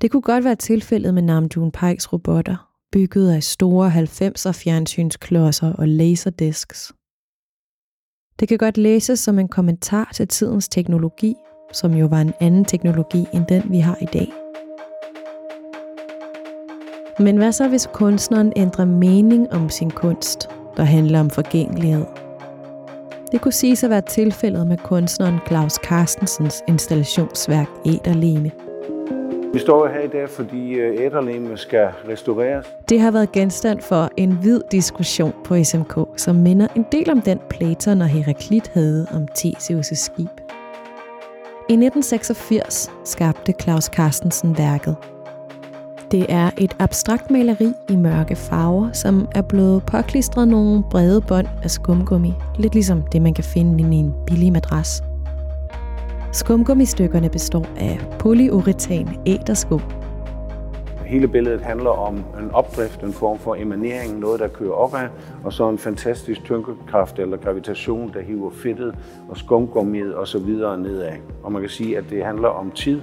Det 0.00 0.10
kunne 0.10 0.22
godt 0.22 0.44
være 0.44 0.56
tilfældet 0.56 1.14
med 1.14 1.22
Namjoon 1.22 1.72
Pikes 1.72 2.12
robotter, 2.12 2.71
bygget 2.92 3.32
af 3.32 3.42
store 3.42 3.90
90'er 3.90 4.52
fjernsynsklodser 4.52 5.72
og 5.72 5.88
laserdisks. 5.88 6.92
Det 8.40 8.48
kan 8.48 8.58
godt 8.58 8.78
læses 8.78 9.20
som 9.20 9.38
en 9.38 9.48
kommentar 9.48 10.10
til 10.14 10.28
tidens 10.28 10.68
teknologi, 10.68 11.34
som 11.72 11.94
jo 11.94 12.06
var 12.06 12.20
en 12.20 12.32
anden 12.40 12.64
teknologi 12.64 13.26
end 13.34 13.46
den, 13.46 13.62
vi 13.70 13.78
har 13.78 13.98
i 14.02 14.06
dag. 14.12 14.32
Men 17.18 17.36
hvad 17.36 17.52
så, 17.52 17.68
hvis 17.68 17.88
kunstneren 17.92 18.52
ændrer 18.56 18.84
mening 18.84 19.52
om 19.52 19.68
sin 19.68 19.90
kunst, 19.90 20.48
der 20.76 20.84
handler 20.84 21.20
om 21.20 21.30
forgængelighed? 21.30 22.04
Det 23.32 23.40
kunne 23.40 23.52
siges 23.52 23.84
at 23.84 23.90
være 23.90 24.02
tilfældet 24.08 24.66
med 24.66 24.76
kunstneren 24.78 25.38
Claus 25.46 25.72
Carstensens 25.72 26.62
installationsværk 26.68 27.68
Æderlene 27.86 28.50
vi 29.52 29.58
står 29.58 29.88
her 29.88 30.00
i 30.00 30.08
dag, 30.08 30.28
fordi 30.30 30.72
øh, 30.72 31.04
Æderleme 31.04 31.56
skal 31.56 31.88
restaureres. 32.08 32.66
Det 32.88 33.00
har 33.00 33.10
været 33.10 33.32
genstand 33.32 33.80
for 33.80 34.10
en 34.16 34.38
vid 34.42 34.60
diskussion 34.70 35.34
på 35.44 35.64
SMK, 35.64 35.98
som 36.16 36.36
minder 36.36 36.68
en 36.76 36.86
del 36.92 37.10
om 37.10 37.20
den 37.20 37.40
Platon 37.50 38.00
og 38.00 38.08
Heraklit 38.08 38.70
havde 38.74 39.06
om 39.14 39.28
Theseus' 39.38 39.94
skib. 39.94 40.40
I 41.68 41.72
1986 41.72 42.90
skabte 43.04 43.54
Claus 43.62 43.84
Carstensen 43.84 44.58
værket. 44.58 44.96
Det 46.10 46.26
er 46.28 46.50
et 46.58 46.76
abstrakt 46.78 47.30
maleri 47.30 47.72
i 47.88 47.96
mørke 47.96 48.36
farver, 48.36 48.92
som 48.92 49.28
er 49.34 49.42
blevet 49.42 49.82
påklistret 49.86 50.48
nogle 50.48 50.82
brede 50.90 51.20
bånd 51.20 51.46
af 51.62 51.70
skumgummi, 51.70 52.32
lidt 52.58 52.74
ligesom 52.74 53.02
det, 53.02 53.22
man 53.22 53.34
kan 53.34 53.44
finde 53.44 53.96
i 53.96 53.96
en 53.96 54.14
billig 54.26 54.52
madras. 54.52 55.02
Skumgummistykkerne 56.32 57.28
består 57.28 57.66
af 57.76 58.00
polyuretan 58.18 59.08
æderskum. 59.26 59.80
Hele 61.06 61.28
billedet 61.28 61.60
handler 61.60 61.90
om 61.90 62.16
en 62.16 62.50
opdrift, 62.52 63.02
en 63.02 63.12
form 63.12 63.38
for 63.38 63.54
emanering, 63.54 64.18
noget 64.18 64.40
der 64.40 64.48
kører 64.48 64.72
opad, 64.72 65.08
og 65.44 65.52
så 65.52 65.68
en 65.68 65.78
fantastisk 65.78 66.44
tyngdekraft 66.44 67.18
eller 67.18 67.36
gravitation, 67.36 68.10
der 68.14 68.20
hiver 68.20 68.50
fedtet 68.50 68.94
og 69.28 69.36
skumgummiet 69.36 70.14
og 70.14 70.28
så 70.28 70.38
videre 70.38 70.78
nedad. 70.78 71.12
Og 71.42 71.52
man 71.52 71.62
kan 71.62 71.70
sige, 71.70 71.98
at 71.98 72.04
det 72.10 72.24
handler 72.24 72.48
om 72.48 72.70
tid 72.70 73.00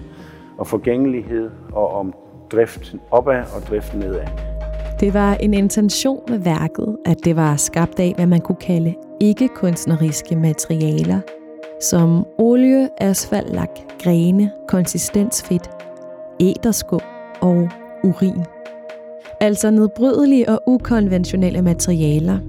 og 0.57 0.67
forgængelighed 0.67 1.49
og 1.73 1.93
om 1.93 2.13
drift 2.51 2.95
opad 3.11 3.43
og 3.55 3.61
drift 3.69 3.95
nedad. 3.95 4.27
Det 4.99 5.13
var 5.13 5.33
en 5.33 5.53
intention 5.53 6.21
med 6.29 6.37
værket, 6.37 6.97
at 7.05 7.17
det 7.25 7.35
var 7.35 7.55
skabt 7.55 7.99
af, 7.99 8.13
hvad 8.15 8.27
man 8.27 8.41
kunne 8.41 8.55
kalde 8.61 8.95
ikke-kunstneriske 9.21 10.35
materialer, 10.35 11.19
som 11.81 12.25
olie, 12.37 12.89
asfaltlak, 12.97 13.69
grene, 14.03 14.51
konsistensfedt, 14.67 15.69
æderskum 16.39 17.01
og 17.41 17.69
urin. 18.03 18.45
Altså 19.39 19.71
nedbrydelige 19.71 20.49
og 20.49 20.63
ukonventionelle 20.65 21.61
materialer. 21.61 22.39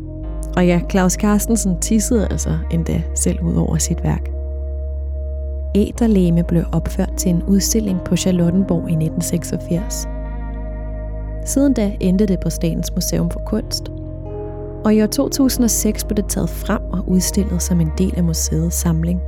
Og 0.56 0.66
ja, 0.66 0.80
Claus 0.90 1.12
Carstensen 1.12 1.80
tissede 1.80 2.28
altså 2.30 2.58
endda 2.70 3.02
selv 3.14 3.42
ud 3.42 3.54
over 3.54 3.78
sit 3.78 4.04
værk. 4.04 4.30
Æderlæme 5.74 6.44
blev 6.44 6.64
opført 6.72 7.12
til 7.16 7.30
en 7.30 7.42
udstilling 7.42 8.00
på 8.04 8.16
Charlottenborg 8.16 8.90
i 8.90 8.92
1986. 8.92 10.08
Siden 11.44 11.72
da 11.72 11.92
endte 12.00 12.26
det 12.26 12.40
på 12.40 12.50
Statens 12.50 12.94
Museum 12.94 13.30
for 13.30 13.40
Kunst, 13.46 13.90
og 14.84 14.94
i 14.94 15.02
år 15.02 15.06
2006 15.06 16.04
blev 16.04 16.16
det 16.16 16.28
taget 16.28 16.50
frem 16.50 16.82
og 16.92 17.04
udstillet 17.08 17.62
som 17.62 17.80
en 17.80 17.92
del 17.98 18.14
af 18.16 18.24
museets 18.24 18.76
samling. 18.76 19.20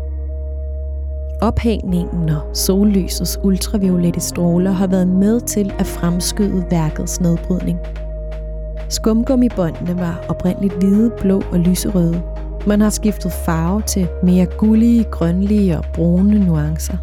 Ophængningen 1.42 2.28
og 2.28 2.56
sollysets 2.56 3.38
ultraviolette 3.44 4.20
stråler 4.20 4.70
har 4.70 4.86
været 4.86 5.08
med 5.08 5.40
til 5.40 5.72
at 5.78 5.86
fremskyde 5.86 6.64
værkets 6.70 7.20
nedbrydning. 7.20 7.78
Skumgummibåndene 8.88 10.00
var 10.00 10.24
oprindeligt 10.28 10.74
hvide, 10.74 11.12
blå 11.20 11.42
og 11.52 11.58
lyserøde. 11.58 12.22
Man 12.66 12.80
har 12.80 12.90
skiftet 12.90 13.32
farve 13.46 13.82
til 13.82 14.08
mere 14.22 14.46
gullige, 14.58 15.04
grønlige 15.04 15.78
og 15.78 15.84
brune 15.94 16.46
nuancer. 16.46 16.96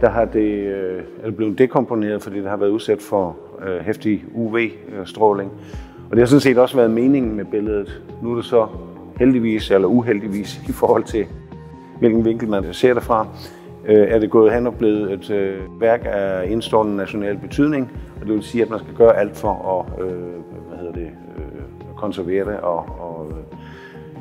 Der 0.00 0.08
har 0.08 0.24
det, 0.24 0.50
øh, 0.50 1.02
er 1.22 1.26
det 1.26 1.36
blevet 1.36 1.58
dekomponeret, 1.58 2.22
fordi 2.22 2.36
det 2.40 2.50
har 2.50 2.56
været 2.56 2.70
udsat 2.70 3.02
for 3.02 3.36
øh, 3.66 3.80
hæftig 3.80 4.24
UV-stråling. 4.34 5.52
Og 6.10 6.16
det 6.16 6.18
har 6.18 6.26
sådan 6.26 6.40
set 6.40 6.58
også 6.58 6.76
været 6.76 6.90
meningen 6.90 7.36
med 7.36 7.44
billedet. 7.44 8.02
Nu 8.22 8.32
er 8.32 8.36
det 8.36 8.44
så 8.44 8.66
heldigvis 9.18 9.70
eller 9.70 9.88
uheldigvis 9.88 10.60
i 10.68 10.72
forhold 10.72 11.04
til, 11.04 11.26
hvilken 11.98 12.24
vinkel 12.24 12.48
man 12.48 12.74
ser 12.74 12.94
det 12.94 13.02
fra, 13.02 13.26
øh, 13.86 14.08
er 14.08 14.18
det 14.18 14.30
gået 14.30 14.52
hen 14.52 14.66
og 14.66 14.74
blevet 14.74 15.12
et 15.12 15.30
øh, 15.30 15.80
værk 15.80 16.00
af 16.04 16.50
indstående 16.50 16.96
national 16.96 17.38
betydning. 17.38 17.90
Og 18.20 18.26
det 18.26 18.34
vil 18.34 18.42
sige, 18.42 18.62
at 18.62 18.70
man 18.70 18.78
skal 18.78 18.94
gøre 18.94 19.16
alt 19.16 19.36
for 19.36 19.86
at 19.98 20.04
øh, 20.04 20.12
hvad 20.68 20.78
hedder 20.78 20.92
det, 20.92 21.10
øh, 21.36 21.96
konservere 21.96 22.44
det 22.44 22.60
og, 22.60 22.78
og, 22.78 23.30
øh, 23.30 23.58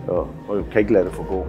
og, 0.08 0.28
og 0.48 0.66
kan 0.72 0.82
ikke 0.82 0.94
lade 0.94 1.06
det 1.06 1.14
forgå. 1.14 1.46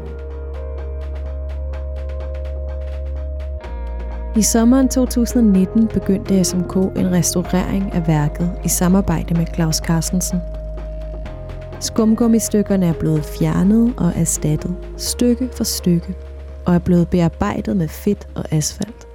I 4.37 4.43
sommeren 4.43 4.89
2019 4.89 5.89
begyndte 5.89 6.45
SMK 6.45 6.77
en 6.77 7.13
restaurering 7.13 7.93
af 7.93 8.07
værket 8.07 8.59
i 8.65 8.69
samarbejde 8.69 9.35
med 9.35 9.47
Claus 9.55 9.77
Carstensen. 9.77 10.39
Skumgummistykkerne 11.81 12.87
er 12.87 12.93
blevet 12.93 13.25
fjernet 13.25 13.95
og 13.97 14.13
erstattet 14.17 14.77
stykke 14.97 15.49
for 15.57 15.65
stykke 15.65 16.15
og 16.67 16.75
er 16.75 16.79
blevet 16.79 17.09
bearbejdet 17.09 17.77
med 17.77 17.89
fedt 17.89 18.29
og 18.35 18.45
asfalt. 18.53 19.07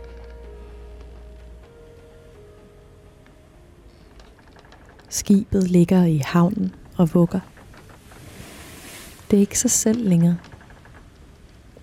Skibet 5.09 5.69
ligger 5.69 6.03
i 6.03 6.21
havnen 6.25 6.75
og 6.97 7.13
vugger. 7.13 7.39
Det 9.31 9.37
er 9.37 9.41
ikke 9.41 9.59
sig 9.59 9.71
selv 9.71 10.09
længere. 10.09 10.37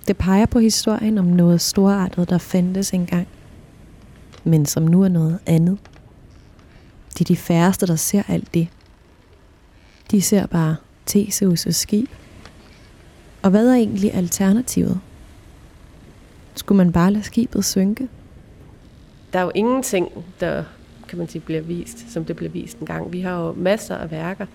Det 0.09 0.17
peger 0.17 0.47
på 0.47 0.59
historien 0.59 1.19
om 1.19 1.25
noget 1.25 1.61
storartet, 1.61 2.31
der 2.31 2.39
fandtes 2.39 2.91
engang, 2.91 3.29
men 4.45 4.67
som 4.67 4.83
nu 4.83 5.03
er 5.03 5.09
noget 5.09 5.39
andet. 5.47 5.79
Det 7.13 7.21
er 7.21 7.25
de 7.25 7.37
færreste, 7.37 7.87
der 7.87 7.97
ser 7.97 8.23
alt 8.29 8.55
det. 8.55 8.69
De 10.11 10.23
ser 10.23 10.47
bare 10.47 10.77
Theseus' 11.11 11.71
skib. 11.71 12.09
Og 13.43 13.51
hvad 13.51 13.69
er 13.69 13.75
egentlig 13.75 14.15
alternativet? 14.15 15.01
Skulle 16.55 16.77
man 16.77 16.93
bare 16.93 17.13
lade 17.13 17.25
skibet 17.25 17.65
synke? 17.65 18.09
Der 19.33 19.39
er 19.39 19.43
jo 19.43 19.53
ingenting, 19.55 20.09
der 20.41 20.65
kan 21.09 21.19
man 21.19 21.29
sige, 21.29 21.43
bliver 21.43 21.61
vist, 21.61 22.13
som 22.13 22.25
det 22.25 22.37
blev 22.37 22.55
vist 22.55 22.79
en 22.79 22.87
gang. 22.87 23.13
Vi 23.13 23.21
har 23.21 23.47
jo 23.47 23.53
masser 23.53 23.95
af 23.95 24.11
værker 24.11 24.47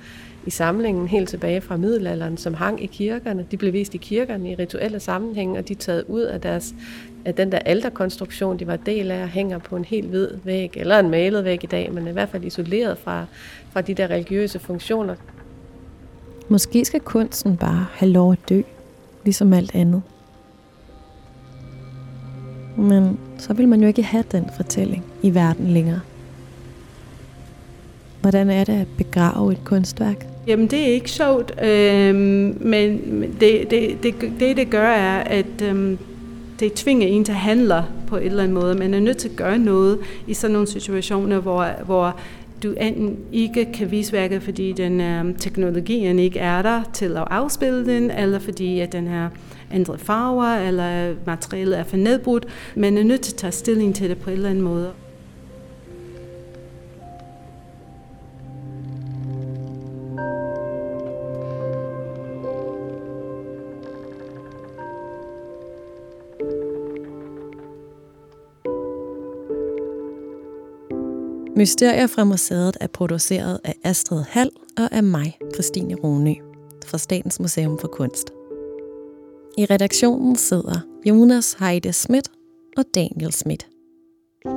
i 0.46 0.50
samlingen 0.50 1.08
helt 1.08 1.30
tilbage 1.30 1.62
fra 1.62 1.78
middelalderen, 1.78 2.38
som 2.38 2.54
hang 2.54 2.84
i 2.84 2.86
kirkerne. 2.86 3.46
De 3.52 3.58
blev 3.58 3.74
vist 3.74 3.96
i 3.96 3.98
kirkerne 3.98 4.52
i 4.52 4.56
rituelle 4.56 5.00
sammenhænge, 5.00 5.60
og 5.60 5.68
de 5.68 5.74
er 5.74 5.78
taget 5.78 6.04
ud 6.08 6.22
af, 6.22 6.42
deres, 6.42 6.76
af 7.26 7.36
den 7.36 7.52
der 7.52 7.60
alderkonstruktion, 7.60 8.60
de 8.60 8.68
var 8.68 8.76
del 8.76 9.12
af, 9.12 9.22
og 9.22 9.30
hænger 9.30 9.58
på 9.58 9.76
en 9.76 9.86
helt 9.86 10.08
hvid 10.08 10.28
væg, 10.44 10.72
eller 10.76 11.00
en 11.00 11.10
malet 11.10 11.44
væg 11.44 11.64
i 11.64 11.68
dag, 11.68 11.94
men 11.94 12.08
i 12.08 12.12
hvert 12.12 12.30
fald 12.30 12.44
isoleret 12.44 12.98
fra, 12.98 13.26
fra 13.72 13.82
de 13.82 13.94
der 13.94 14.08
religiøse 14.08 14.60
funktioner. 14.60 15.16
Måske 16.50 16.86
skal 16.86 17.00
kunsten 17.00 17.58
bare 17.58 17.86
have 17.94 18.12
lov 18.12 18.32
at 18.32 18.40
dø, 18.50 18.62
ligesom 19.24 19.54
alt 19.54 19.76
andet. 19.76 20.02
Men 22.78 23.20
så 23.38 23.54
vil 23.54 23.68
man 23.68 23.82
jo 23.82 23.88
ikke 23.88 24.04
have 24.04 24.24
den 24.32 24.50
fortælling 24.56 25.04
i 25.22 25.36
verden 25.36 25.68
længere. 25.68 26.00
Hvordan 28.24 28.50
er 28.50 28.64
det 28.64 28.74
at 28.74 28.88
begrave 28.98 29.52
et 29.52 29.64
kunstværk? 29.64 30.28
Jamen, 30.48 30.68
det 30.68 30.80
er 30.80 30.94
ikke 30.94 31.12
sjovt, 31.12 31.64
øh, 31.64 32.16
men 32.66 33.22
det, 33.40 33.72
det, 33.72 34.04
det, 34.04 34.16
det, 34.40 34.58
det 34.58 34.70
gør, 34.70 34.88
er, 34.88 35.20
at 35.20 35.62
øh, 35.64 35.98
det 36.60 36.74
tvinger 36.74 37.08
en 37.08 37.26
til 37.26 37.32
at 37.32 37.38
handle 37.38 37.84
på 38.08 38.18
en 38.18 38.24
eller 38.24 38.44
anden 38.44 38.54
måde. 38.54 38.76
Man 38.76 38.94
er 38.94 39.00
nødt 39.00 39.18
til 39.18 39.30
at 39.30 39.36
gøre 39.36 39.58
noget 39.58 40.00
i 40.28 40.34
sådan 40.34 40.54
nogle 40.54 40.68
situationer, 40.68 41.40
hvor, 41.40 41.68
hvor 41.86 42.20
du 42.64 42.74
enten 42.82 43.18
ikke 43.32 43.68
kan 43.74 43.92
vise 43.92 44.14
værket, 44.14 44.44
fordi 44.44 44.72
den 44.72 45.02
øh, 45.02 45.36
teknologien 45.38 46.20
ikke 46.20 46.40
er 46.40 46.62
der 46.62 46.82
til 46.94 47.18
at 47.18 47.24
afspille 47.30 47.86
den, 47.86 48.12
eller 48.12 48.40
fordi 48.40 48.80
at 48.80 48.92
den 48.92 49.08
har 49.08 49.32
ændret 49.74 50.00
farver, 50.00 50.56
eller 50.68 51.14
materialet 51.26 51.80
er 51.80 51.84
for 51.84 51.98
nedbrudt. 51.98 52.46
Man 52.76 52.98
er 52.98 53.04
nødt 53.04 53.22
til 53.22 53.34
at 53.34 53.38
tage 53.38 53.52
stilling 53.52 53.96
til 53.96 54.10
det 54.10 54.18
på 54.18 54.30
en 54.30 54.36
eller 54.36 54.50
anden 54.50 54.64
måde. 54.64 54.92
Mysterier 71.64 72.08
fra 72.08 72.24
museet 72.24 72.78
er 72.82 72.88
produceret 72.88 73.60
af 73.64 73.76
Astrid 73.84 74.24
Hall 74.30 74.50
og 74.78 74.92
af 74.92 75.04
mig, 75.04 75.38
Christine 75.54 75.96
Rune, 75.96 76.36
fra 76.86 76.98
Statens 76.98 77.40
Museum 77.40 77.80
for 77.80 77.88
Kunst. 77.88 78.32
I 79.58 79.66
redaktionen 79.66 80.36
sidder 80.36 80.80
Jonas 81.06 81.54
Heide 81.60 81.94
Schmidt 81.94 82.32
og 82.78 82.84
Daniel 82.96 83.32
Schmidt. 83.32 83.68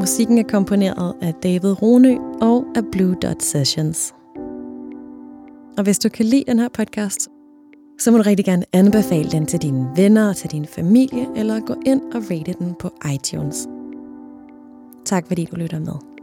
Musikken 0.01 0.39
er 0.39 0.43
komponeret 0.43 1.15
af 1.23 1.35
David 1.35 1.83
Rune 1.83 2.19
og 2.43 2.65
af 2.77 2.83
Blue 2.93 3.15
Dot 3.23 3.43
Sessions. 3.43 4.15
Og 5.79 5.85
hvis 5.85 5.99
du 5.99 6.09
kan 6.09 6.27
lide 6.27 6.45
den 6.47 6.59
her 6.59 6.69
podcast, 6.69 7.29
så 8.01 8.11
må 8.11 8.17
du 8.17 8.23
rigtig 8.23 8.45
gerne 8.45 8.65
anbefale 8.73 9.31
den 9.31 9.47
til 9.47 9.63
dine 9.63 9.89
venner 9.97 10.29
og 10.29 10.37
til 10.37 10.51
din 10.51 10.67
familie, 10.67 11.27
eller 11.37 11.61
gå 11.61 11.75
ind 11.87 12.03
og 12.15 12.23
rate 12.31 12.53
den 12.53 12.75
på 12.79 12.91
iTunes. 13.15 13.69
Tak 15.05 15.27
fordi 15.27 15.45
du 15.45 15.57
lytter 15.57 15.79
med. 15.79 16.16